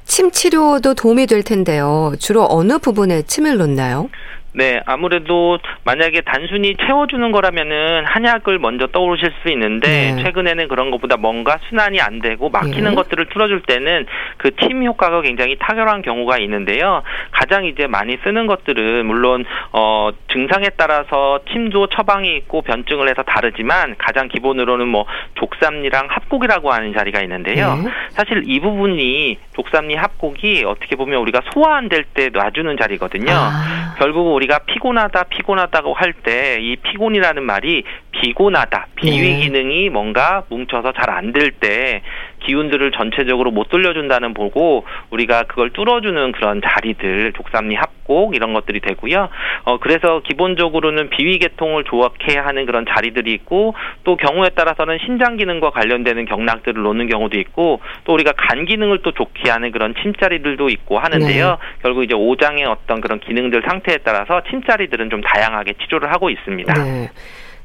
[0.04, 2.12] 침 치료도 도움이 될 텐데요.
[2.18, 4.10] 주로 어느 부분에 침을 놓나요?
[4.54, 10.22] 네, 아무래도 만약에 단순히 채워주는 거라면은 한약을 먼저 떠오르실 수 있는데 네.
[10.22, 12.94] 최근에는 그런 것보다 뭔가 순환이 안 되고 막히는 네.
[12.94, 17.02] 것들을 풀어줄 때는 그 팀 효과가 굉장히 탁월한 경우가 있는데요.
[17.30, 23.94] 가장 이제 많이 쓰는 것들은 물론 어 증상에 따라서 침도 처방이 있고 변증을 해서 다르지만
[23.98, 27.76] 가장 기본으로는 뭐 족삼리랑 합곡이라고 하는 자리가 있는데요.
[27.76, 27.90] 네.
[28.10, 33.32] 사실 이 부분이 족삼리 합곡이 어떻게 보면 우리가 소화 안 될 때 놔주는 자리거든요.
[33.32, 33.94] 아.
[33.98, 39.40] 결국 우리가 피곤하다 피곤하다고 할 때 이 피곤이라는 말이 비곤하다 비위 네.
[39.42, 42.02] 기능이 뭔가 뭉쳐서 잘 안 될 때
[42.46, 49.28] 기운들을 전체적으로 못 돌려준다는 보고 우리가 그걸 뚫어주는 그런 자리들 족삼리 합곡 이런 것들이 되고요.
[49.64, 53.74] 어 그래서 기본적으로는 비위 계통을 좋게 하는 그런 자리들이 있고
[54.04, 59.12] 또 경우에 따라서는 신장 기능과 관련되는 경락들을 놓는 경우도 있고 또 우리가 간 기능을 또
[59.12, 61.48] 좋게 하는 그런 침자리들도 있고 하는데요.
[61.50, 61.56] 네.
[61.82, 66.72] 결국 이제 오장의 어떤 그런 기능들 상태에 따라서 침자리들은 좀 다양하게 치료를 하고 있습니다.
[66.74, 67.10] 네.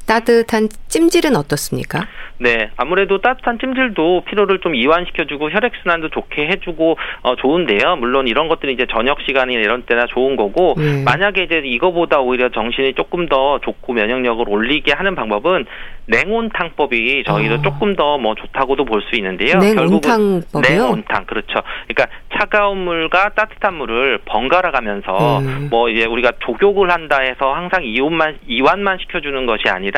[0.08, 2.08] 따뜻한 찜질은 어떻습니까?
[2.40, 7.96] 네, 아무래도 따뜻한 찜질도 피로를 좀 이완시켜주고 혈액순환도 좋게 해주고 어, 좋은데요.
[7.98, 11.04] 물론 이런 것들이 이제 저녁 시간이나 이런 때나 좋은 거고 네.
[11.04, 15.66] 만약에 이제 이거보다 오히려 정신이 조금 더 좋고 면역력을 올리게 하는 방법은
[16.06, 17.62] 냉온탕법이 저희도 어.
[17.62, 19.58] 조금 더 뭐 좋다고도 볼 수 있는데요.
[19.60, 20.62] 냉온탕법이요?
[20.70, 21.62] 냉온탕 그렇죠.
[21.88, 25.68] 그러니까 차가운 물과 따뜻한 물을 번갈아 가면서 음.
[25.70, 29.97] 뭐 이제 우리가 조격을 한다 해서 항상 이온만 이완만 시켜주는 것이 아니라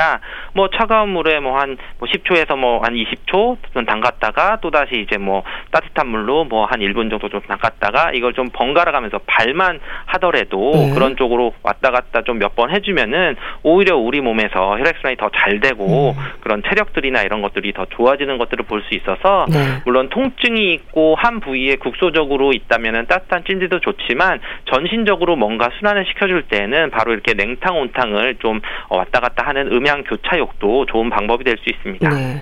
[0.54, 5.44] 뭐 차가운 물에 뭐 한뭐 뭐 10초에서 뭐 한 20초 담갔다가 또 다시 이제 뭐
[5.72, 10.94] 따뜻한 물로 뭐 한 1분 정도 좀 담갔다가 이걸 좀 번갈아 가면서 발만 하더라도 음.
[10.94, 16.12] 그런 쪽으로 왔다 갔다 좀 몇 번 해주면은 오히려 우리 몸에서 혈액순환이 더 잘 되고
[16.12, 16.24] 음.
[16.42, 19.82] 그런 체력들이나 이런 것들이 더 좋아지는 것들을 볼 수 있어서 네.
[19.86, 26.44] 물론 통증이 있고 한 부위에 국소적 전신적으로 있다면은 따뜻한 찜질도 좋지만 전신적으로 뭔가 순환을 시켜줄
[26.44, 31.70] 때는 바로 이렇게 냉탕 온탕을 좀 왔다 갔다 하는 음양 교차욕도 좋은 방법이 될 수
[31.70, 32.10] 있습니다.
[32.10, 32.42] 네.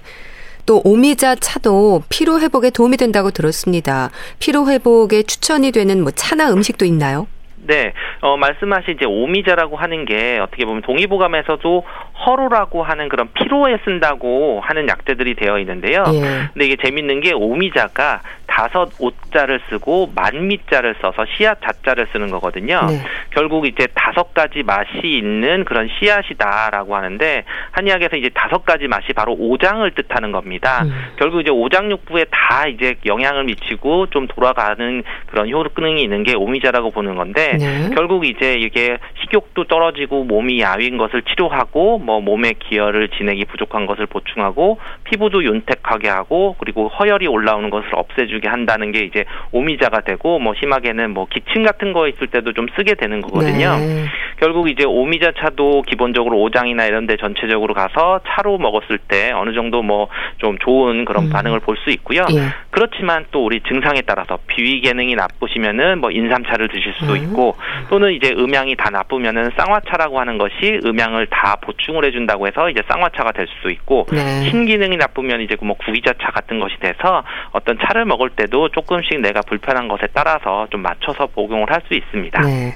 [0.65, 4.09] 또 오미자 차도 피로 회복에 도움이 된다고 들었습니다.
[4.39, 7.27] 피로 회복에 추천이 되는 뭐 차나 음식도 있나요?
[7.67, 11.83] 네, 어, 말씀하신 이제 오미자라고 하는 게 어떻게 보면 동의보감에서도
[12.25, 16.03] 허로라고 하는 그런 피로에 쓴다고 하는 약재들이 되어 있는데요.
[16.13, 16.49] 예.
[16.53, 22.81] 근데 이게 재밌는 게 오미자가 다섯 오자를 쓰고 만미자를 써서 씨앗 자자를 쓰는 거거든요.
[22.87, 23.01] 네.
[23.29, 29.33] 결국 이제 다섯 가지 맛이 있는 그런 씨앗이다라고 하는데 한의학에서 이제 다섯 가지 맛이 바로
[29.33, 30.83] 오장을 뜻하는 겁니다.
[30.83, 30.91] 음.
[31.17, 37.15] 결국 이제 오장육부에 다 이제 영향을 미치고 좀 돌아가는 그런 효능이 있는 게 오미자라고 보는
[37.15, 37.89] 건데 네.
[37.93, 44.05] 결국 이제 이게 식욕도 떨어지고 몸이 야윈 것을 치료하고 뭐 몸의 기혈을 진액이 부족한 것을
[44.05, 50.53] 보충하고 피부도 윤택하게 하고 그리고 허열이 올라오는 것을 없애주게 한다는 게 이제 오미자가 되고 뭐
[50.57, 53.75] 심하게는 뭐 기침 같은 거 있을 때도 좀 쓰게 되는 거거든요.
[53.77, 54.05] 네.
[54.39, 59.83] 결국 이제 오미자 차도 기본적으로 오장이나 이런 데 전체적으로 가서 차로 먹었을 때 어느 정도
[59.83, 61.29] 뭐 좀 좋은 그런 음.
[61.29, 62.25] 반응을 볼 수 있고요.
[62.31, 62.41] 예.
[62.77, 67.17] 그렇지만 또 우리 증상에 따라서 비위 기능이 나쁘시면은 뭐 인삼차를 드실 수도 음.
[67.17, 67.55] 있고
[67.89, 73.31] 또는 이제 음양이 다 나쁘면은 쌍화차라고 하는 것이 음양을 다 보충을 해준다고 해서 이제 쌍화차가
[73.31, 74.47] 될 수도 있고 네.
[74.51, 79.87] 신기능이 나쁘면 이제 뭐 구기자차 같은 것이 돼서 어떤 차를 먹을 때도 조금씩 내가 불편한
[79.87, 82.41] 것에 따라서 좀 맞춰서 복용을 할 수 있습니다.
[82.41, 82.75] 네.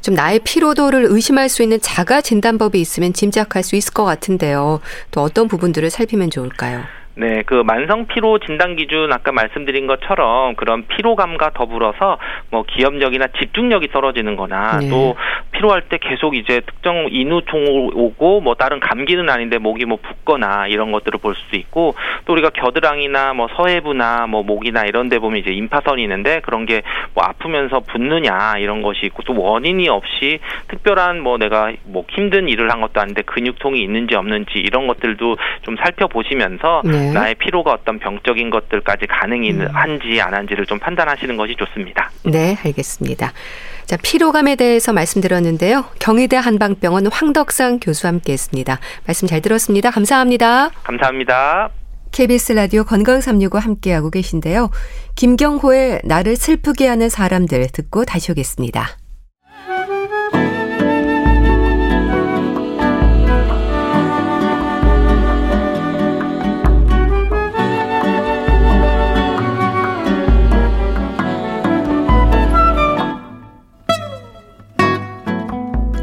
[0.00, 4.80] 좀 나의 피로도를 의심할 수 있는 자가 진단법이 있으면 짐작할 수 있을 것 같은데요.
[5.10, 6.84] 또 어떤 부분들을 살피면 좋을까요?
[7.18, 12.18] 네, 그 만성 피로 진단 기준 아까 말씀드린 것처럼 그런 피로감과 더불어서
[12.50, 14.88] 뭐 기억력이나 집중력이 떨어지는 거나 네.
[14.88, 15.16] 또
[15.50, 20.92] 피로할 때 계속 이제 특정 인후통 오고 뭐 다른 감기는 아닌데 목이 뭐 붓거나 이런
[20.92, 25.50] 것들을 볼 수도 있고 또 우리가 겨드랑이나 뭐 서해부나 뭐 목이나 이런 데 보면 이제
[25.50, 26.82] 임파선이 있는데 그런 게
[27.14, 32.70] 뭐 아프면서 붓느냐 이런 것이 있고 또 원인이 없이 특별한 뭐 내가 뭐 힘든 일을
[32.70, 37.07] 한 것도 아닌데 근육통이 있는지 없는지 이런 것들도 좀 살펴보시면서 네.
[37.08, 37.12] 네.
[37.12, 40.20] 나의 피로가 어떤 병적인 것들까지 가능한지 음.
[40.20, 42.10] 안 한지를 좀 판단하시는 것이 좋습니다.
[42.24, 43.32] 네, 알겠습니다.
[43.86, 45.84] 자, 피로감에 대해서 말씀드렸는데요.
[45.98, 48.78] 경희대 한방병원 황덕상 교수와 함께 했습니다.
[49.06, 49.90] 말씀 잘 들었습니다.
[49.90, 50.70] 감사합니다.
[50.84, 51.70] 감사합니다.
[52.10, 54.70] KBS 라디오 건강365 함께하고 계신데요.
[55.14, 58.97] 김경호의 나를 슬프게 하는 사람들 듣고 다시 오겠습니다.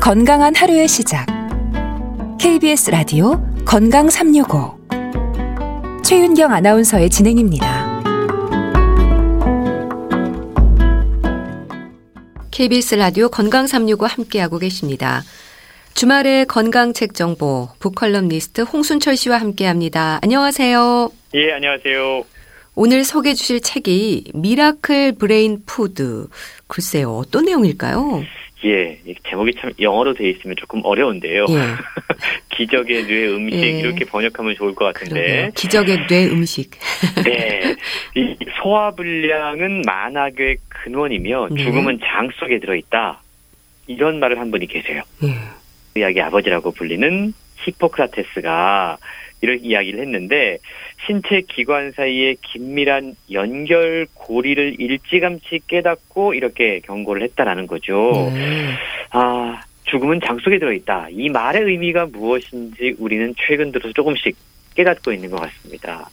[0.05, 1.25] 건강한 하루의 시작.
[2.39, 4.77] KBS 라디오 건강 365.
[6.03, 8.03] 최윤경 아나운서의 진행입니다.
[12.51, 15.23] KBS 라디오 건강 365 함께하고 계십니다.
[15.95, 20.19] 주말의 건강책 정보 북컬럼니스트 홍순철 씨와 함께합니다.
[20.21, 21.09] 안녕하세요.
[21.33, 22.23] 예, 안녕하세요.
[22.75, 26.27] 오늘 소개해 주실 책이 Miracle Brain Food.
[26.67, 28.21] 글쎄요, 어떤 내용일까요?
[28.63, 28.97] 예,
[29.29, 31.45] 제목이 참 영어로 돼 있으면 조금 어려운데요.
[31.49, 31.55] 예.
[32.55, 33.79] 기적의 뇌 음식 예.
[33.79, 35.21] 이렇게 번역하면 좋을 것 같은데.
[35.21, 35.51] 그러게요.
[35.55, 36.71] 기적의 뇌 음식.
[37.25, 37.75] 네,
[38.15, 41.63] 이 소화 불량은 만악의 근원이며 네.
[41.63, 43.21] 죽음은 장 속에 들어 있다.
[43.87, 45.03] 이런 말을 한 분이 계세요.
[45.23, 45.35] 예.
[45.95, 48.97] 의학의 아버지라고 불리는 히포크라테스가
[49.41, 50.57] 이런 이야기를 했는데
[51.05, 58.31] 신체 기관 사이의 긴밀한 연결 고리를 일찌감치 깨닫고 이렇게 경고를 했다라는 거죠.
[58.34, 58.71] 네.
[59.12, 61.10] 아 죽음은 장 속에 들어있다.
[61.12, 64.36] 이 말의 의미가 무엇인지 우리는 최근 들어서 조금씩
[64.75, 66.10] 깨닫고 있는 것 같습니다.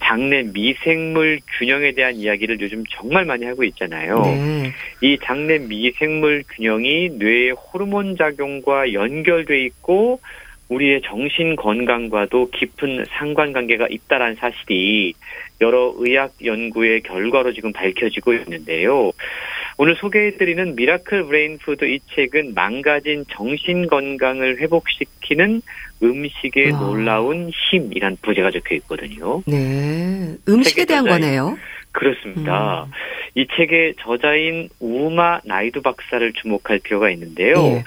[0.00, 4.20] 장내 미생물 균형에 대한 이야기를 요즘 정말 많이 하고 있잖아요.
[4.20, 4.72] 네.
[5.00, 10.20] 이 장내 미생물 균형이 뇌의 호르몬 작용과 연결돼 있고
[10.74, 15.14] 우리의 정신 건강과도 깊은 상관관계가 있다라는 사실이
[15.60, 19.12] 여러 의학 연구의 결과로 지금 밝혀지고 있는데요.
[19.76, 25.62] 오늘 소개해드리는 Miracle Brain Food 이 책은 망가진 정신 건강을 회복시키는
[26.02, 26.80] 음식의 와.
[26.80, 29.42] 놀라운 힘이란 부제가 적혀 있거든요.
[29.46, 30.34] 네.
[30.48, 31.56] 음식에 대한 거네요.
[31.92, 32.84] 그렇습니다.
[32.84, 32.90] 음.
[33.36, 37.54] 이 책의 저자인 우마 나이두 박사를 주목할 필요가 있는데요.
[37.54, 37.84] 네.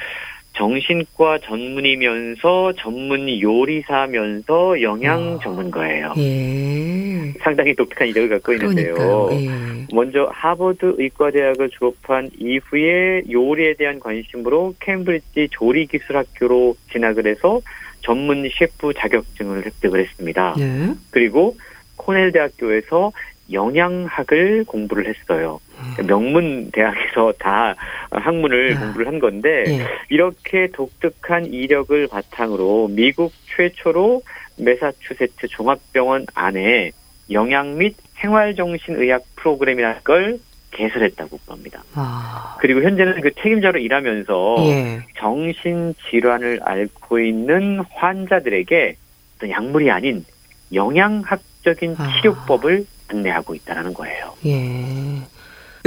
[0.57, 5.39] 정신과 전문의면서 전문 요리사면서 영양 어.
[5.39, 6.13] 전문가예요.
[6.17, 7.33] 예.
[7.39, 9.29] 상당히 독특한 이력을 갖고 있는데요.
[9.33, 9.47] 예.
[9.93, 17.61] 먼저 하버드 의과대학을 졸업한 이후에 요리에 대한 관심으로 캠브리지 조리기술학교로 진학을 해서
[18.01, 20.55] 전문 셰프 자격증을 획득을 했습니다.
[20.59, 20.89] 예.
[21.11, 21.55] 그리고
[21.97, 23.11] 코넬 대학교에서
[23.51, 25.59] 영양학을 공부를 했어요.
[25.79, 26.07] 음.
[26.07, 27.75] 명문 대학에서 다
[28.11, 28.79] 학문을 야.
[28.79, 29.85] 공부를 한 건데 예.
[30.09, 34.21] 이렇게 독특한 이력을 바탕으로 미국 최초로
[34.57, 36.91] 메사추세츠 종합병원 안에
[37.31, 40.39] 영양 및 생활정신의학 프로그램이라는 걸
[40.71, 41.83] 개설했다고 합니다.
[41.93, 42.57] 아.
[42.59, 45.01] 그리고 현재는 그 책임자로 일하면서 예.
[45.17, 48.95] 정신 질환을 앓고 있는 환자들에게
[49.35, 50.25] 어떤 약물이 아닌
[50.73, 52.11] 영양학적인 아.
[52.15, 54.33] 치료법을 안내하고 있다는 거예요.
[54.45, 55.21] 예.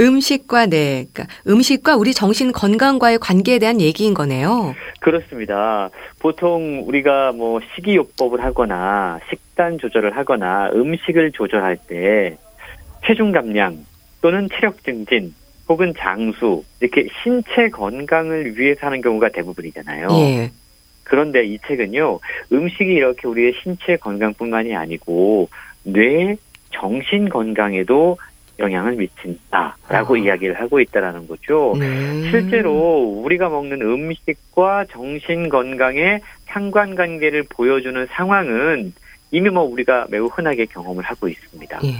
[0.01, 4.73] 음식과 네, 그러니까 음식과 우리 정신 건강과의 관계에 대한 얘기인 거네요.
[4.99, 5.89] 그렇습니다.
[6.19, 12.35] 보통 우리가 뭐 식이요법을 하거나 식단 조절을 하거나 음식을 조절할 때
[13.05, 13.85] 체중 감량
[14.21, 15.33] 또는 체력 증진
[15.69, 20.07] 혹은 장수 이렇게 신체 건강을 위해서 하는 경우가 대부분이잖아요.
[20.11, 20.51] 예.
[21.03, 22.19] 그런데 이 책은요
[22.51, 25.49] 음식이 이렇게 우리의 신체 건강뿐만이 아니고
[25.83, 26.35] 뇌
[26.71, 28.17] 정신 건강에도
[28.61, 30.17] 영향을 미친다라고 아.
[30.17, 31.75] 이야기를 하고 있다라는 거죠.
[31.79, 32.29] 네.
[32.29, 38.93] 실제로 우리가 먹는 음식과 정신 건강의 상관관계를 보여주는 상황은
[39.31, 41.79] 이미 뭐 우리가 매우 흔하게 경험을 하고 있습니다.
[41.83, 41.95] 예.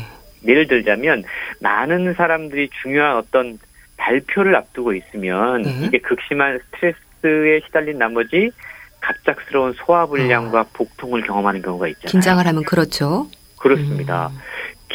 [0.47, 1.23] 예를 들자면
[1.59, 3.57] 많은 사람들이 중요한 어떤
[3.97, 5.79] 발표를 앞두고 있으면 네.
[5.83, 8.51] 이게 극심한 스트레스에 시달린 나머지
[8.99, 10.65] 갑작스러운 소화불량과 어.
[10.73, 12.11] 복통을 경험하는 경우가 있잖아요.
[12.11, 13.27] 긴장을 하면 그렇죠.
[13.59, 14.27] 그렇습니다.
[14.27, 14.37] 음.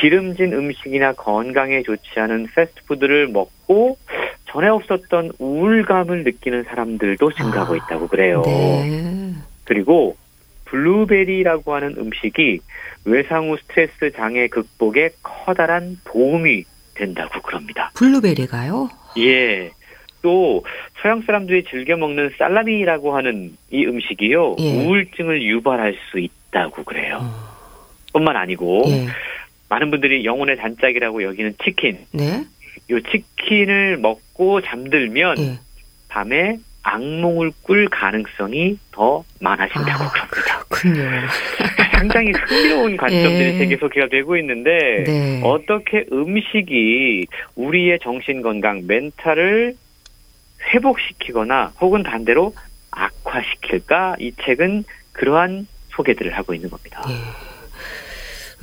[0.00, 3.98] 기름진 음식이나 건강에 좋지 않은 패스트푸드를 먹고
[4.46, 8.42] 전에 없었던 우울감을 느끼는 사람들도 증가하고 아, 있다고 그래요.
[8.44, 9.32] 네.
[9.64, 10.16] 그리고
[10.66, 12.60] 블루베리라고 하는 음식이
[13.04, 17.90] 외상 후 스트레스 장애 극복에 커다란 도움이 된다고 그럽니다.
[17.94, 18.88] 블루베리가요?
[19.18, 19.70] 예.
[20.22, 20.64] 또
[21.00, 24.56] 서양 사람들이 즐겨 먹는 살라미라고 하는 이 음식이요.
[24.58, 24.84] 예.
[24.84, 27.18] 우울증을 유발할 수 있다고 그래요.
[27.20, 27.56] 어.
[28.12, 29.06] 뿐만 아니고 예.
[29.68, 31.98] 많은 분들이 영혼의 단짝이라고 여기는 치킨.
[32.12, 32.44] 네.
[32.90, 35.58] 요 치킨을 먹고 잠들면 예.
[36.08, 40.64] 밤에 악몽을 꿀 가능성이 더 많아진다고 아, 그럽니다.
[40.68, 41.10] 그렇군요.
[41.98, 43.58] 상당히 흥미로운 관점들이 예.
[43.58, 45.40] 세계 소개가 되고 있는데 네.
[45.42, 47.26] 어떻게 음식이
[47.56, 49.74] 우리의 정신 건강, 멘탈을
[50.72, 52.54] 회복시키거나 혹은 반대로
[52.92, 54.16] 악화시킬까?
[54.20, 57.02] 이 책은 그러한 소개들을 하고 있는 겁니다.
[57.08, 57.55] 예.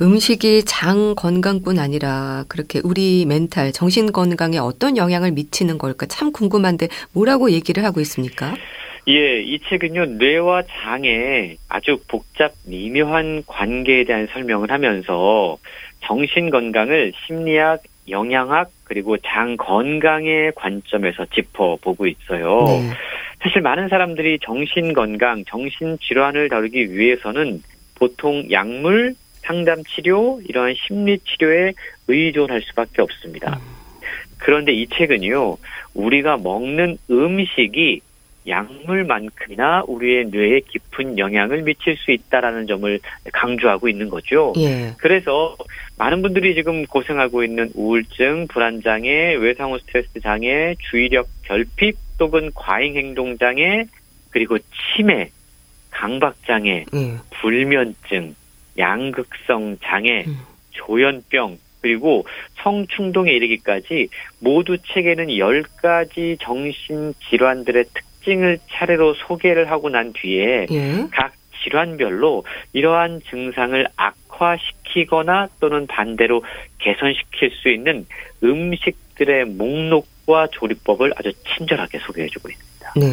[0.00, 6.88] 음식이 장 건강뿐 아니라 그렇게 우리 멘탈, 정신 건강에 어떤 영향을 미치는 걸까 참 궁금한데
[7.12, 8.54] 뭐라고 얘기를 하고 있습니까?
[9.06, 15.58] 예, 이 책은요, 뇌와 장의 아주 복잡, 미묘한 관계에 대한 설명을 하면서
[16.00, 22.64] 정신 건강을 심리학, 영양학, 그리고 장 건강의 관점에서 짚어보고 있어요.
[22.66, 22.90] 네.
[23.42, 27.62] 사실 많은 사람들이 정신 건강, 정신 질환을 다루기 위해서는
[27.94, 31.72] 보통 약물, 상담 치료, 이러한 심리 치료에
[32.08, 33.58] 의존할 수밖에 없습니다.
[33.60, 33.74] 음.
[34.38, 35.56] 그런데 이 책은요,
[35.94, 38.00] 우리가 먹는 음식이
[38.46, 43.00] 약물만큼이나 우리의 뇌에 깊은 영향을 미칠 수 있다라는 점을
[43.32, 44.52] 강조하고 있는 거죠.
[44.58, 44.92] 예.
[44.98, 45.56] 그래서
[45.96, 53.38] 많은 분들이 지금 고생하고 있는 우울증, 불안장애, 외상후 스트레스 장애, 주의력 결핍 또는 과잉 행동
[53.38, 53.86] 장애,
[54.30, 54.58] 그리고
[54.94, 55.30] 치매,
[55.90, 57.14] 강박 장애, 예.
[57.40, 58.34] 불면증,
[58.78, 60.38] 양극성 장애, 음.
[60.70, 62.26] 조현병, 그리고
[62.62, 64.08] 성충동에 이르기까지
[64.40, 71.06] 모두 책에는 10가지 정신질환들의 특징을 차례로 소개를 하고 난 뒤에 예.
[71.10, 76.42] 각 질환별로 이러한 증상을 악화시키거나 또는 반대로
[76.78, 78.06] 개선시킬 수 있는
[78.42, 82.92] 음식들의 목록과 조리법을 아주 친절하게 소개해주고 있습니다.
[82.96, 83.06] 네.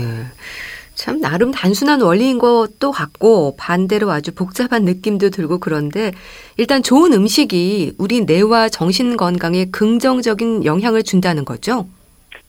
[0.93, 6.11] 참 나름 단순한 원리인 것도 같고 반대로 아주 복잡한 느낌도 들고 그런데
[6.57, 11.87] 일단 좋은 음식이 우리 뇌와 정신 건강에 긍정적인 영향을 준다는 거죠.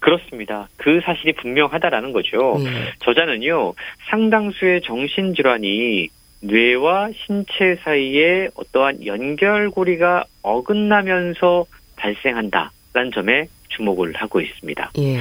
[0.00, 0.68] 그렇습니다.
[0.76, 2.58] 그 사실이 분명하다라는 거죠.
[2.58, 2.92] 네.
[3.04, 3.74] 저자는요,
[4.10, 6.08] 상당수의 정신질환이
[6.40, 14.90] 뇌와 신체 사이에 어떠한 연결고리가 어긋나면서 발생한다라는 점에 주목을 하고 있습니다.
[14.98, 15.18] 예.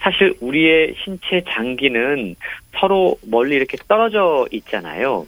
[0.00, 2.36] 사실 우리의 신체 장기는
[2.78, 5.26] 서로 멀리 이렇게 떨어져 있잖아요.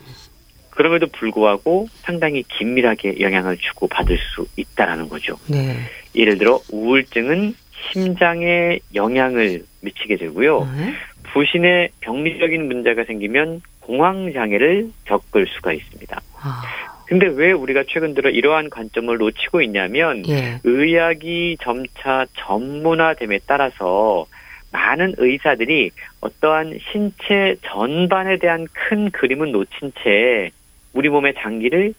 [0.70, 5.36] 그럼에도 불구하고 상당히 긴밀하게 영향을 주고 받을 수 있다라는 거죠.
[5.48, 5.76] 네.
[6.14, 7.54] 예를 들어 우울증은
[7.92, 10.70] 심장에 영향을 미치게 되고요.
[10.76, 10.94] 네.
[11.32, 16.20] 부신에 병리적인 문제가 생기면 공황 장애를 겪을 수가 있습니다.
[16.40, 16.62] 아.
[17.06, 20.60] 근데 왜 우리가 최근 들어 이러한 관점을 놓치고 있냐면 예.
[20.62, 24.26] 의학이 점차 전문화됨에 따라서
[24.72, 30.50] 많은 의사들이 어떠한 신체 전반에 대한 큰 그림을 놓친 채
[30.92, 31.94] 우리 몸의 장기를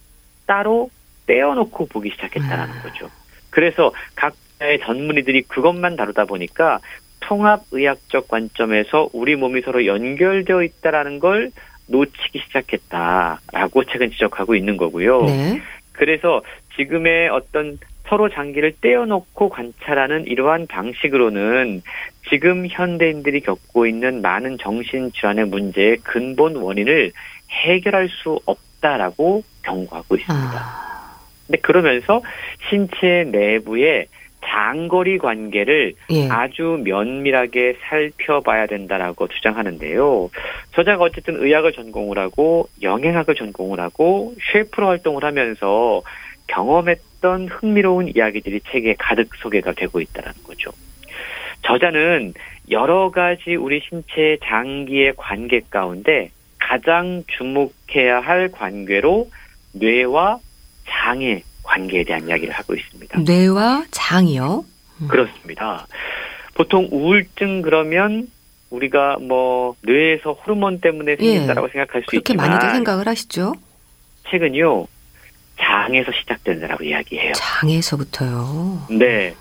[0.45, 0.89] 따로
[1.27, 2.81] 떼어놓고 보기 시작했다는 아.
[2.81, 3.09] 거죠.
[3.49, 6.79] 그래서 각 분야의 전문의들이 그것만 다루다 보니까
[7.21, 11.51] 통합의학적 관점에서 우리 몸이 서로 연결되어 있다라는 걸
[11.87, 15.23] 놓치기 시작했다라고 최근 지적하고 있는 거고요.
[15.23, 15.61] 네.
[15.91, 16.41] 그래서
[16.75, 17.77] 지금의 어떤
[18.11, 21.81] 서로 장기를 떼어놓고 관찰하는 이러한 방식으로는
[22.29, 27.13] 지금 현대인들이 겪고 있는 많은 정신질환의 문제의 근본 원인을
[27.49, 30.51] 해결할 수 없다라고 경고하고 있습니다.
[30.53, 31.19] 아.
[31.47, 32.21] 근데 그러면서
[32.69, 34.07] 신체 내부에
[34.43, 36.27] 장거리 관계를 예.
[36.27, 40.29] 아주 면밀하게 살펴봐야 된다라고 주장하는데요.
[40.73, 46.01] 저자가 어쨌든 의학을 전공을 하고 영양학을 전공을 하고 셰프로 활동을 하면서
[46.47, 50.71] 경험했던 흥미로운 이야기들이 책에 가득 소개가 되고 있다는 거죠.
[51.63, 52.33] 저자는
[52.69, 59.29] 여러 가지 우리 신체 장기의 관계 가운데 가장 주목해야 할 관계로
[59.73, 60.39] 뇌와
[60.87, 63.19] 장의 관계에 대한 이야기를 하고 있습니다.
[63.19, 64.65] 뇌와 장이요?
[65.01, 65.07] 음.
[65.07, 65.85] 그렇습니다.
[66.53, 68.27] 보통 우울증 그러면
[68.69, 73.53] 우리가 뭐 뇌에서 호르몬 때문에 생긴다라고 예, 생각할 수 그렇게 있지만 많이들 생각을 하시죠.
[74.29, 74.87] 최근요
[75.81, 77.33] 장에서 시작된다라고 이야기해요.
[77.33, 78.87] 장에서부터요.
[78.91, 79.33] 네.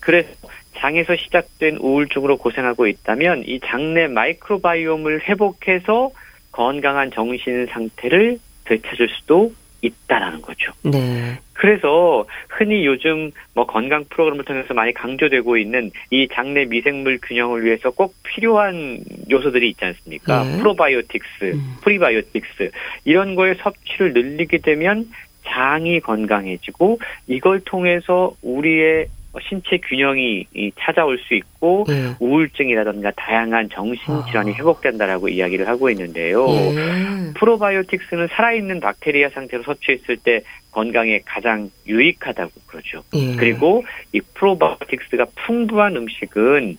[0.00, 0.28] 그래서
[0.76, 6.10] 장에서 시작된 우울증으로 고생하고 있다면 이 장내 microbiome을 회복해서
[6.52, 10.72] 건강한 정신 상태를 되찾을 수도 있다라는 거죠.
[10.82, 11.38] 네.
[11.52, 17.90] 그래서 흔히 요즘 뭐 건강 프로그램을 통해서 많이 강조되고 있는 이 장내 미생물 균형을 위해서
[17.90, 19.00] 꼭 필요한
[19.30, 20.44] 요소들이 있지 않습니까?
[20.44, 20.58] 네.
[20.58, 21.76] 프로바이오틱스, 음.
[21.82, 22.70] 프리바이오틱스
[23.04, 25.08] 이런 거의 섭취를 늘리게 되면
[25.46, 29.06] 장이 건강해지고 이걸 통해서 우리의
[29.48, 30.46] 신체 균형이
[30.78, 32.14] 찾아올 수 있고 네.
[32.20, 34.54] 우울증이라든가 다양한 정신 질환이 아.
[34.54, 36.46] 회복된다라고 이야기를 하고 있는데요.
[36.46, 37.32] 네.
[37.34, 40.40] 프로바이오틱스는 살아있는 박테리아 상태로 섭취했을 때
[40.72, 43.02] 건강에 가장 유익하다고 그러죠.
[43.12, 43.36] 네.
[43.36, 46.78] 그리고 이 프로바이오틱스가 풍부한 음식은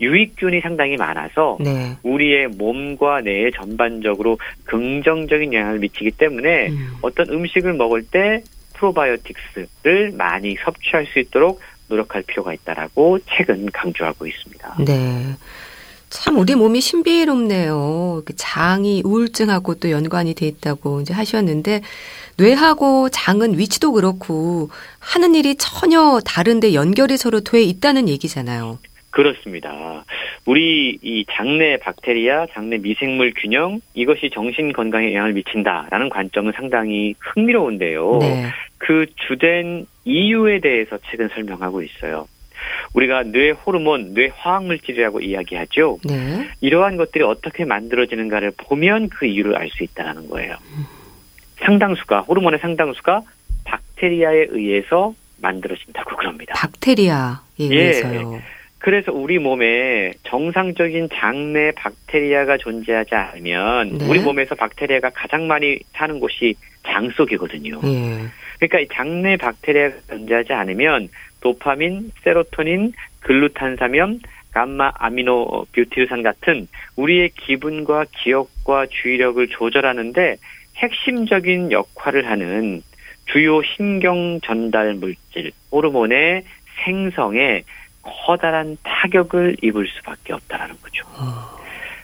[0.00, 1.96] 유익균이 상당히 많아서 네.
[2.02, 6.96] 우리의 몸과 뇌에 전반적으로 긍정적인 영향을 미치기 때문에 음.
[7.02, 8.42] 어떤 음식을 먹을 때
[8.74, 14.76] 프로바이오틱스를 많이 섭취할 수 있도록 노력할 필요가 있다라고 책은 강조하고 있습니다.
[14.86, 15.36] 네.
[16.08, 18.22] 참 우리 몸이 신비롭네요.
[18.36, 21.82] 장이 우울증하고 또 연관이 돼 있다고 이제 하셨는데
[22.36, 28.78] 뇌하고 장은 위치도 그렇고 하는 일이 전혀 다른데 연결이 서로 돼 있다는 얘기잖아요.
[29.10, 30.04] 그렇습니다.
[30.46, 38.18] 우리 이 장내 박테리아, 장내 미생물 균형 이것이 정신 건강에 영향을 미친다라는 관점은 상당히 흥미로운데요.
[38.20, 38.46] 네.
[38.78, 42.28] 그 주된 이유에 대해서 책은 설명하고 있어요.
[42.94, 45.98] 우리가 뇌 호르몬, 뇌 화학 물질이라고 이야기하죠.
[46.04, 46.48] 네.
[46.60, 50.56] 이러한 것들이 어떻게 만들어지는가를 보면 그 이유를 알 수 있다는 거예요.
[51.60, 53.22] 상당수가 호르몬의 상당수가
[53.64, 56.54] 박테리아에 의해서 만들어진다고 그럽니다.
[56.56, 57.64] 박테리아에 예.
[57.64, 58.34] 의해서요.
[58.34, 58.59] 예.
[58.80, 64.08] 그래서 우리 몸에 정상적인 장내 박테리아가 존재하지 않으면 네.
[64.08, 67.78] 우리 몸에서 박테리아가 가장 많이 사는 곳이 장 속이거든요.
[67.82, 68.24] 네.
[68.58, 71.10] 그러니까 이 장내 박테리아가 존재하지 않으면
[71.42, 74.20] 도파민, 세로토닌, 글루탄사염,
[74.52, 76.66] 감마 아미노 뷰티르산 같은
[76.96, 80.36] 우리의 기분과 기억과 주의력을 조절하는데
[80.76, 82.82] 핵심적인 역할을 하는
[83.30, 86.44] 주요 신경 전달 물질 호르몬의
[86.84, 87.62] 생성에
[88.02, 91.04] 커다란 타격을 입을 수밖에 없다라는 거죠.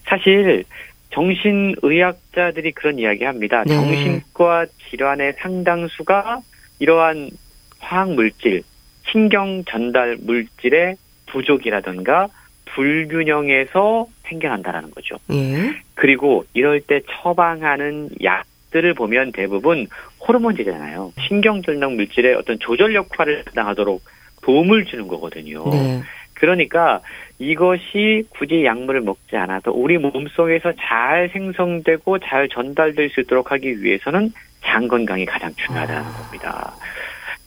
[0.04, 0.64] 사실
[1.10, 3.64] 정신의학자들이 그런 이야기합니다.
[3.64, 3.74] 네.
[3.74, 6.40] 정신과 질환의 상당수가
[6.78, 7.30] 이러한
[7.78, 8.62] 화학 물질,
[9.10, 12.28] 신경 전달 물질의 부족이라든가
[12.66, 15.16] 불균형에서 생겨난다라는 거죠.
[15.30, 15.74] 예.
[15.94, 19.86] 그리고 이럴 때 처방하는 약들을 보면 대부분
[20.26, 21.12] 호르몬제잖아요.
[21.26, 24.02] 신경 전달 물질의 어떤 조절 역할을 담당하도록
[24.46, 25.68] 도움을 주는 거거든요.
[25.70, 26.00] 네.
[26.34, 27.00] 그러니까
[27.38, 34.32] 이것이 굳이 약물을 먹지 않아도 우리 몸속에서 잘 생성되고 잘 전달될 수 있도록 하기 위해서는
[34.62, 36.12] 장 건강이 가장 중요하다는 아.
[36.12, 36.74] 겁니다.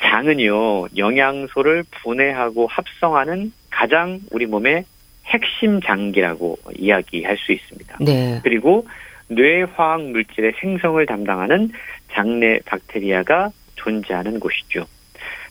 [0.01, 4.83] 장은요, 영양소를 분해하고 합성하는 가장 우리 몸의
[5.25, 7.97] 핵심 장기라고 이야기할 수 있습니다.
[8.01, 8.39] 네.
[8.43, 8.87] 그리고
[9.27, 11.71] 뇌화학 물질의 생성을 담당하는
[12.11, 14.85] 장내 박테리아가 존재하는 곳이죠.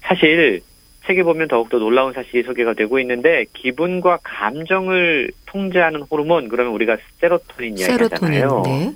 [0.01, 0.63] 사실
[1.09, 7.79] 책에 보면 더욱더 놀라운 사실이 소개가 되고 있는데 기분과 감정을 통제하는 호르몬 그러면 우리가 세로토닌
[7.79, 8.63] 이야기하잖아요.
[8.67, 8.93] 네.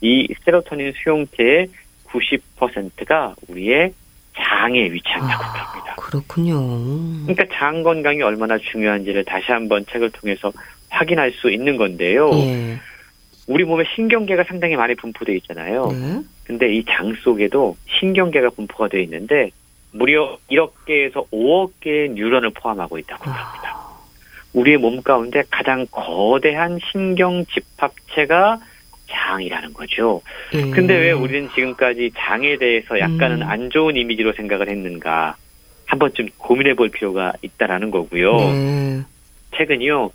[0.00, 1.68] 이 세로토닌 수용체의
[2.06, 3.92] 90%가 우리의
[4.36, 5.94] 장에 위치한다고 아, 합니다.
[5.98, 6.58] 그렇군요.
[7.26, 10.50] 그러니까 장 건강이 얼마나 중요한지를 다시 한번 책을 통해서
[10.88, 12.30] 확인할 수 있는 건데요.
[12.32, 12.78] 예.
[13.46, 15.88] 우리 몸에 신경계가 상당히 많이 분포되어 있잖아요.
[15.92, 16.22] 네.
[16.44, 19.50] 근데 이 장 속에도 신경계가 분포가 되어 있는데
[19.92, 23.80] 무려 1억 개에서 5억 개의 뉴런을 포함하고 있다고 합니다.
[24.52, 28.58] 우리의 몸 가운데 가장 거대한 신경 집합체가
[29.08, 30.22] 장이라는 거죠.
[30.54, 30.70] 음.
[30.70, 33.48] 근데 왜 우리는 지금까지 장에 대해서 약간은 음.
[33.48, 35.36] 안 좋은 이미지로 생각을 했는가?
[35.86, 38.36] 한 번쯤 고민해 볼 필요가 있다라는 거고요.
[38.36, 39.04] 음.
[39.56, 40.10] 최근요,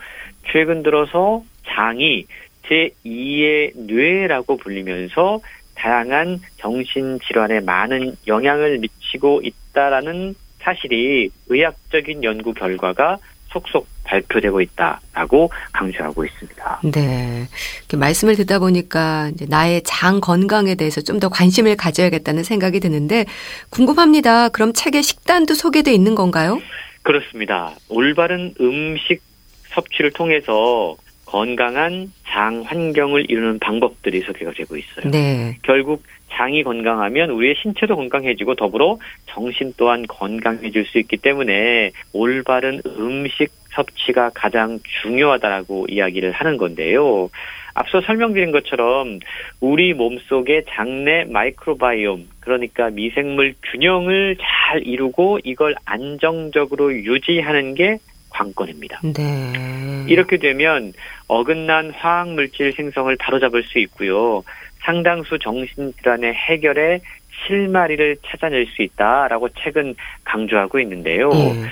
[0.52, 2.26] 최근 들어서 장이
[2.64, 5.40] 제2의 뇌라고 불리면서
[5.76, 13.18] 다양한 정신 질환에 많은 영향을 미치고 있다 라는 사실이 의학적인 연구 결과가
[13.52, 16.82] 속속 발표되고 있다라고 강조하고 있습니다.
[16.94, 17.48] 네.
[17.96, 23.26] 말씀을 듣다 보니까 나의 장 건강에 대해서 좀 더 관심을 가져야겠다는 생각이 드는데
[23.70, 24.50] 궁금합니다.
[24.50, 26.60] 그럼 책에 식단도 소개되어 있는 건가요?
[27.04, 27.74] 그렇습니다.
[27.88, 29.22] 올바른 음식
[29.70, 35.10] 섭취를 통해서 건강한 장 환경을 이루는 방법들이 소개가 되고 있어요.
[35.10, 35.58] 네.
[35.64, 36.04] 결국
[36.36, 44.32] 장이 건강하면 우리의 신체도 건강해지고 더불어 정신 또한 건강해질 수 있기 때문에 올바른 음식 섭취가
[44.34, 47.30] 가장 중요하다라고 이야기를 하는 건데요.
[47.74, 49.20] 앞서 설명드린 것처럼
[49.60, 57.98] 우리 몸속의 장내 마이크로바이옴 그러니까 미생물 균형을 잘 이루고 이걸 안정적으로 유지하는 게
[58.30, 59.02] 관건입니다.
[59.02, 60.06] 네.
[60.08, 60.94] 이렇게 되면
[61.28, 64.44] 어긋난 화학 물질 생성을 바로잡을 수 있고요.
[64.86, 67.02] 상당수 정신질환의 해결에
[67.48, 71.30] 실마리를 찾아낼 수 있다라고 책은 강조하고 있는데요.
[71.30, 71.66] 네.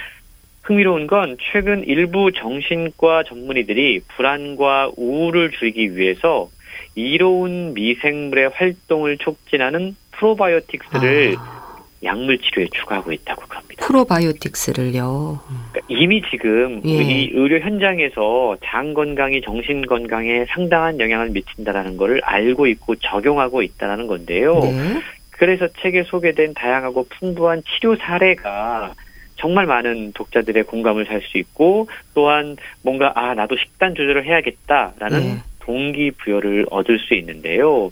[0.63, 6.49] 흥미로운 건 최근 일부 정신과 전문의들이 불안과 우울을 줄이기 위해서
[6.95, 11.62] 이로운 미생물의 활동을 촉진하는 프로바이오틱스를 아.
[12.03, 13.85] 약물 치료에 추가하고 있다고 합니다.
[13.85, 15.39] 프로바이오틱스를요.
[15.71, 16.89] 그러니까 이미 지금 예.
[16.89, 24.07] 이 의료 현장에서 장 건강이 정신 건강에 상당한 영향을 미친다라는 것을 알고 있고 적용하고 있다라는
[24.07, 24.59] 건데요.
[24.59, 25.01] 네.
[25.31, 28.93] 그래서 책에 소개된 다양하고 풍부한 치료 사례가
[29.35, 35.37] 정말 많은 독자들의 공감을 살 수 있고 또한 뭔가 아 나도 식단 조절을 해야겠다라는 네.
[35.59, 37.91] 동기부여를 얻을 수 있는데요.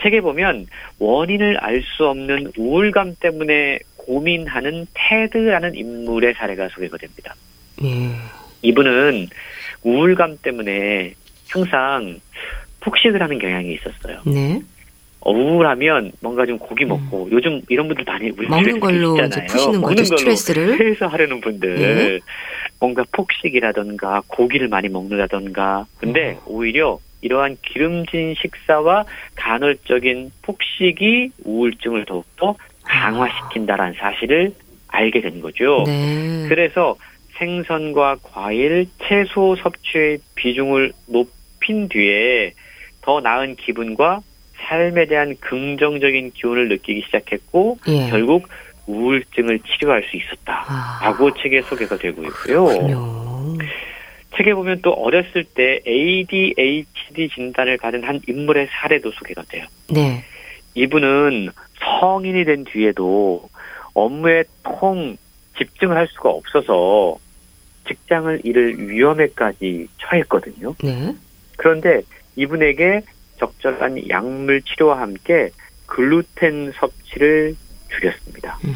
[0.00, 0.66] 책에 보면
[0.98, 7.34] 원인을 알 수 없는 우울감 때문에 고민하는 테드라는 인물의 사례가 소개가 됩니다.
[7.82, 7.88] 예.
[8.62, 9.28] 이분은
[9.82, 11.14] 우울감 때문에
[11.50, 12.20] 항상
[12.80, 14.20] 폭식을 하는 경향이 있었어요.
[14.26, 14.60] 네.
[15.24, 17.28] 우울하면 뭔가 좀 고기 먹고 음.
[17.32, 22.18] 요즘 이런 분들 많이 우리 먹는 걸로 이제 푸시는 거죠 스트레스를 해서 하려는 분들 네.
[22.80, 26.42] 뭔가 폭식이라던가 고기를 많이 먹는다던가 근데 어.
[26.46, 29.04] 오히려 이러한 기름진 식사와
[29.36, 34.52] 간헐적인 폭식이 우울증을 더욱더 강화시킨다라는 사실을
[34.88, 35.84] 알게 된 거죠.
[35.86, 36.46] 네.
[36.48, 36.96] 그래서
[37.38, 42.52] 생선과 과일, 채소 섭취의 비중을 높인 뒤에
[43.00, 44.20] 더 나은 기분과
[44.56, 48.08] 삶에 대한 긍정적인 기운을 느끼기 시작했고 예.
[48.10, 48.48] 결국
[48.86, 51.42] 우울증을 치료할 수 있었다라고 아.
[51.42, 52.64] 책에 소개가 되고 있고요.
[52.66, 53.58] 그렇군요.
[54.36, 59.66] 책에 보면 또 어렸을 때 ADHD 진단을 받은 한 인물의 사례도 소개가 돼요.
[59.90, 60.24] 네.
[60.74, 61.50] 이분은
[62.00, 63.48] 성인이 된 뒤에도
[63.94, 65.16] 업무에 통
[65.58, 67.18] 집중을 할 수가 없어서
[67.86, 70.74] 직장을 잃을 위험에까지 처했거든요.
[70.82, 71.14] 네.
[71.56, 72.02] 그런데
[72.36, 73.02] 이분에게
[73.38, 75.50] 적절한 약물 치료와 함께
[75.86, 77.54] 글루텐 섭취를
[77.90, 78.58] 줄였습니다.
[78.64, 78.74] 음.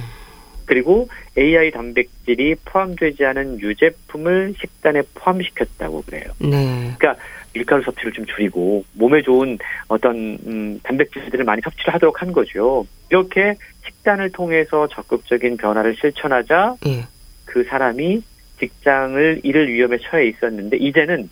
[0.67, 1.09] 그리고
[1.39, 6.25] AI 단백질이 포함되지 않은 유제품을 식단에 포함시켰다고 그래요.
[6.39, 6.93] 네.
[6.99, 7.17] 그러니까
[7.55, 9.59] 밀가루 섭취를 좀 줄이고 몸에 좋은
[9.89, 12.87] 어떤 음, 단백질들을 많이 섭취를 하도록 한 거죠.
[13.09, 13.55] 이렇게
[13.87, 17.05] 식단을 통해서 적극적인 변화를 실천하자 예.
[17.45, 18.23] 그 사람이
[18.59, 21.31] 직장을 잃을 위험에 처해 있었는데 이제는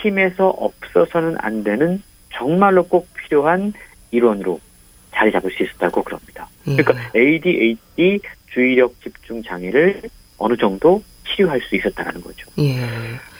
[0.00, 2.02] 팀에서 없어서는 안 되는
[2.32, 3.72] 정말로 꼭 필요한
[4.10, 4.60] 일원으로
[5.16, 6.48] 자리 잡을 수 있었다고 그럽니다.
[6.68, 6.76] 예.
[6.76, 8.20] 그러니까 ADHD
[8.52, 10.02] 주의력 집중 장애를
[10.38, 12.46] 어느 정도 치료할 수 있었다는 거죠.
[12.58, 12.76] 예.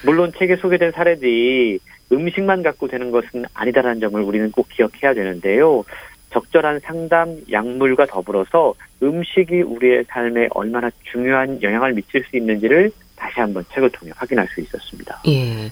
[0.02, 1.78] 물론 책에 소개된 사례들이
[2.10, 5.84] 음식만 갖고 되는 것은 아니다라는 점을 우리는 꼭 기억해야 되는데요.
[6.32, 13.64] 적절한 상담, 약물과 더불어서 음식이 우리의 삶에 얼마나 중요한 영향을 미칠 수 있는지를 다시 한번
[13.72, 15.22] 책을 통해 확인할 수 있었습니다.
[15.28, 15.70] 예.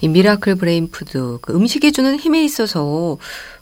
[0.00, 3.18] 이 Miracle Brain Food 그 음식이 주는 힘에 있어서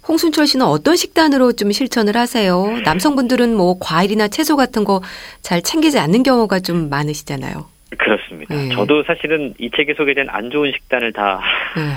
[0.08, 2.78] 홍순철 씨는 어떤 식단으로 좀 실천을 하세요?
[2.84, 5.00] 남성분들은 뭐 과일이나 채소 같은 거
[5.42, 7.66] 잘 챙기지 않는 경우가 좀 많으시잖아요.
[7.98, 8.54] 그렇습니다.
[8.54, 8.68] 네.
[8.70, 11.40] 저도 사실은 이 책에 소개된 안 좋은 식단을 다
[11.76, 11.92] 네.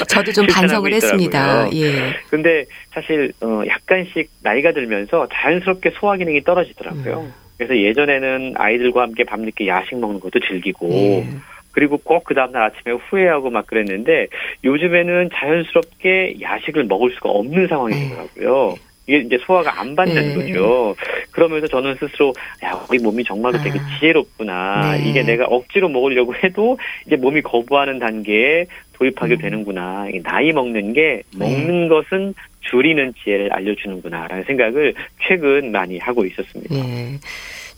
[0.08, 1.68] 저도 좀 반성을 했습니다.
[1.74, 2.14] 예.
[2.30, 7.20] 근데 사실 어 약간씩 나이가 들면서 자연스럽게 소화 기능이 떨어지더라고요.
[7.20, 7.32] 음.
[7.58, 11.28] 그래서 예전에는 아이들과 함께 밤늦게 야식 먹는 것도 즐기고 예.
[11.72, 14.28] 그리고 꼭 그 다음날 아침에 후회하고 막 그랬는데
[14.64, 18.08] 요즘에는 자연스럽게 야식을 먹을 수가 없는 상황이 네.
[18.08, 18.76] 되더라고요.
[19.06, 20.34] 이게 이제 소화가 안 받는 네.
[20.34, 20.94] 거죠.
[21.32, 22.32] 그러면서 저는 스스로
[22.64, 23.98] 야 우리 몸이 정말로 되게 아.
[23.98, 24.96] 지혜롭구나.
[24.96, 25.10] 네.
[25.10, 29.38] 이게 내가 억지로 먹으려고 해도 이제 몸이 거부하는 단계에 도입하게 음.
[29.38, 30.06] 되는구나.
[30.22, 31.38] 나이 먹는 게 네.
[31.38, 34.94] 먹는 것은 줄이는 지혜를 알려주는구나라는 생각을
[35.26, 36.74] 최근 많이 하고 있었습니다.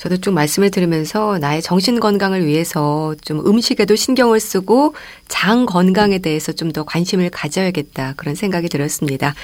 [0.04, 0.08] 네.
[0.08, 4.94] 저도 좀 말씀을 들으면서 나의 정신 건강을 위해서 좀 음식에도 신경을 쓰고
[5.28, 9.34] 장 건강에 대해서 좀 더 관심을 가져야겠다 그런 생각이 들었습니다.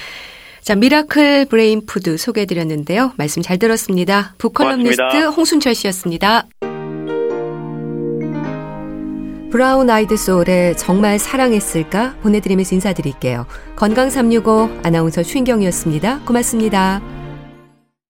[0.61, 3.13] 자, Miracle Brain Food 소개해 드렸는데요.
[3.15, 4.33] 말씀 잘 들었습니다.
[4.37, 6.47] 북컬럼니스트 홍순철 씨였습니다.
[9.49, 13.45] 브라운 아이드 소울의 정말 사랑했을까 보내드리면서 인사드릴게요.
[13.77, 16.21] 건강 365 아나운서 추인경이었습니다.
[16.25, 17.20] 고맙습니다.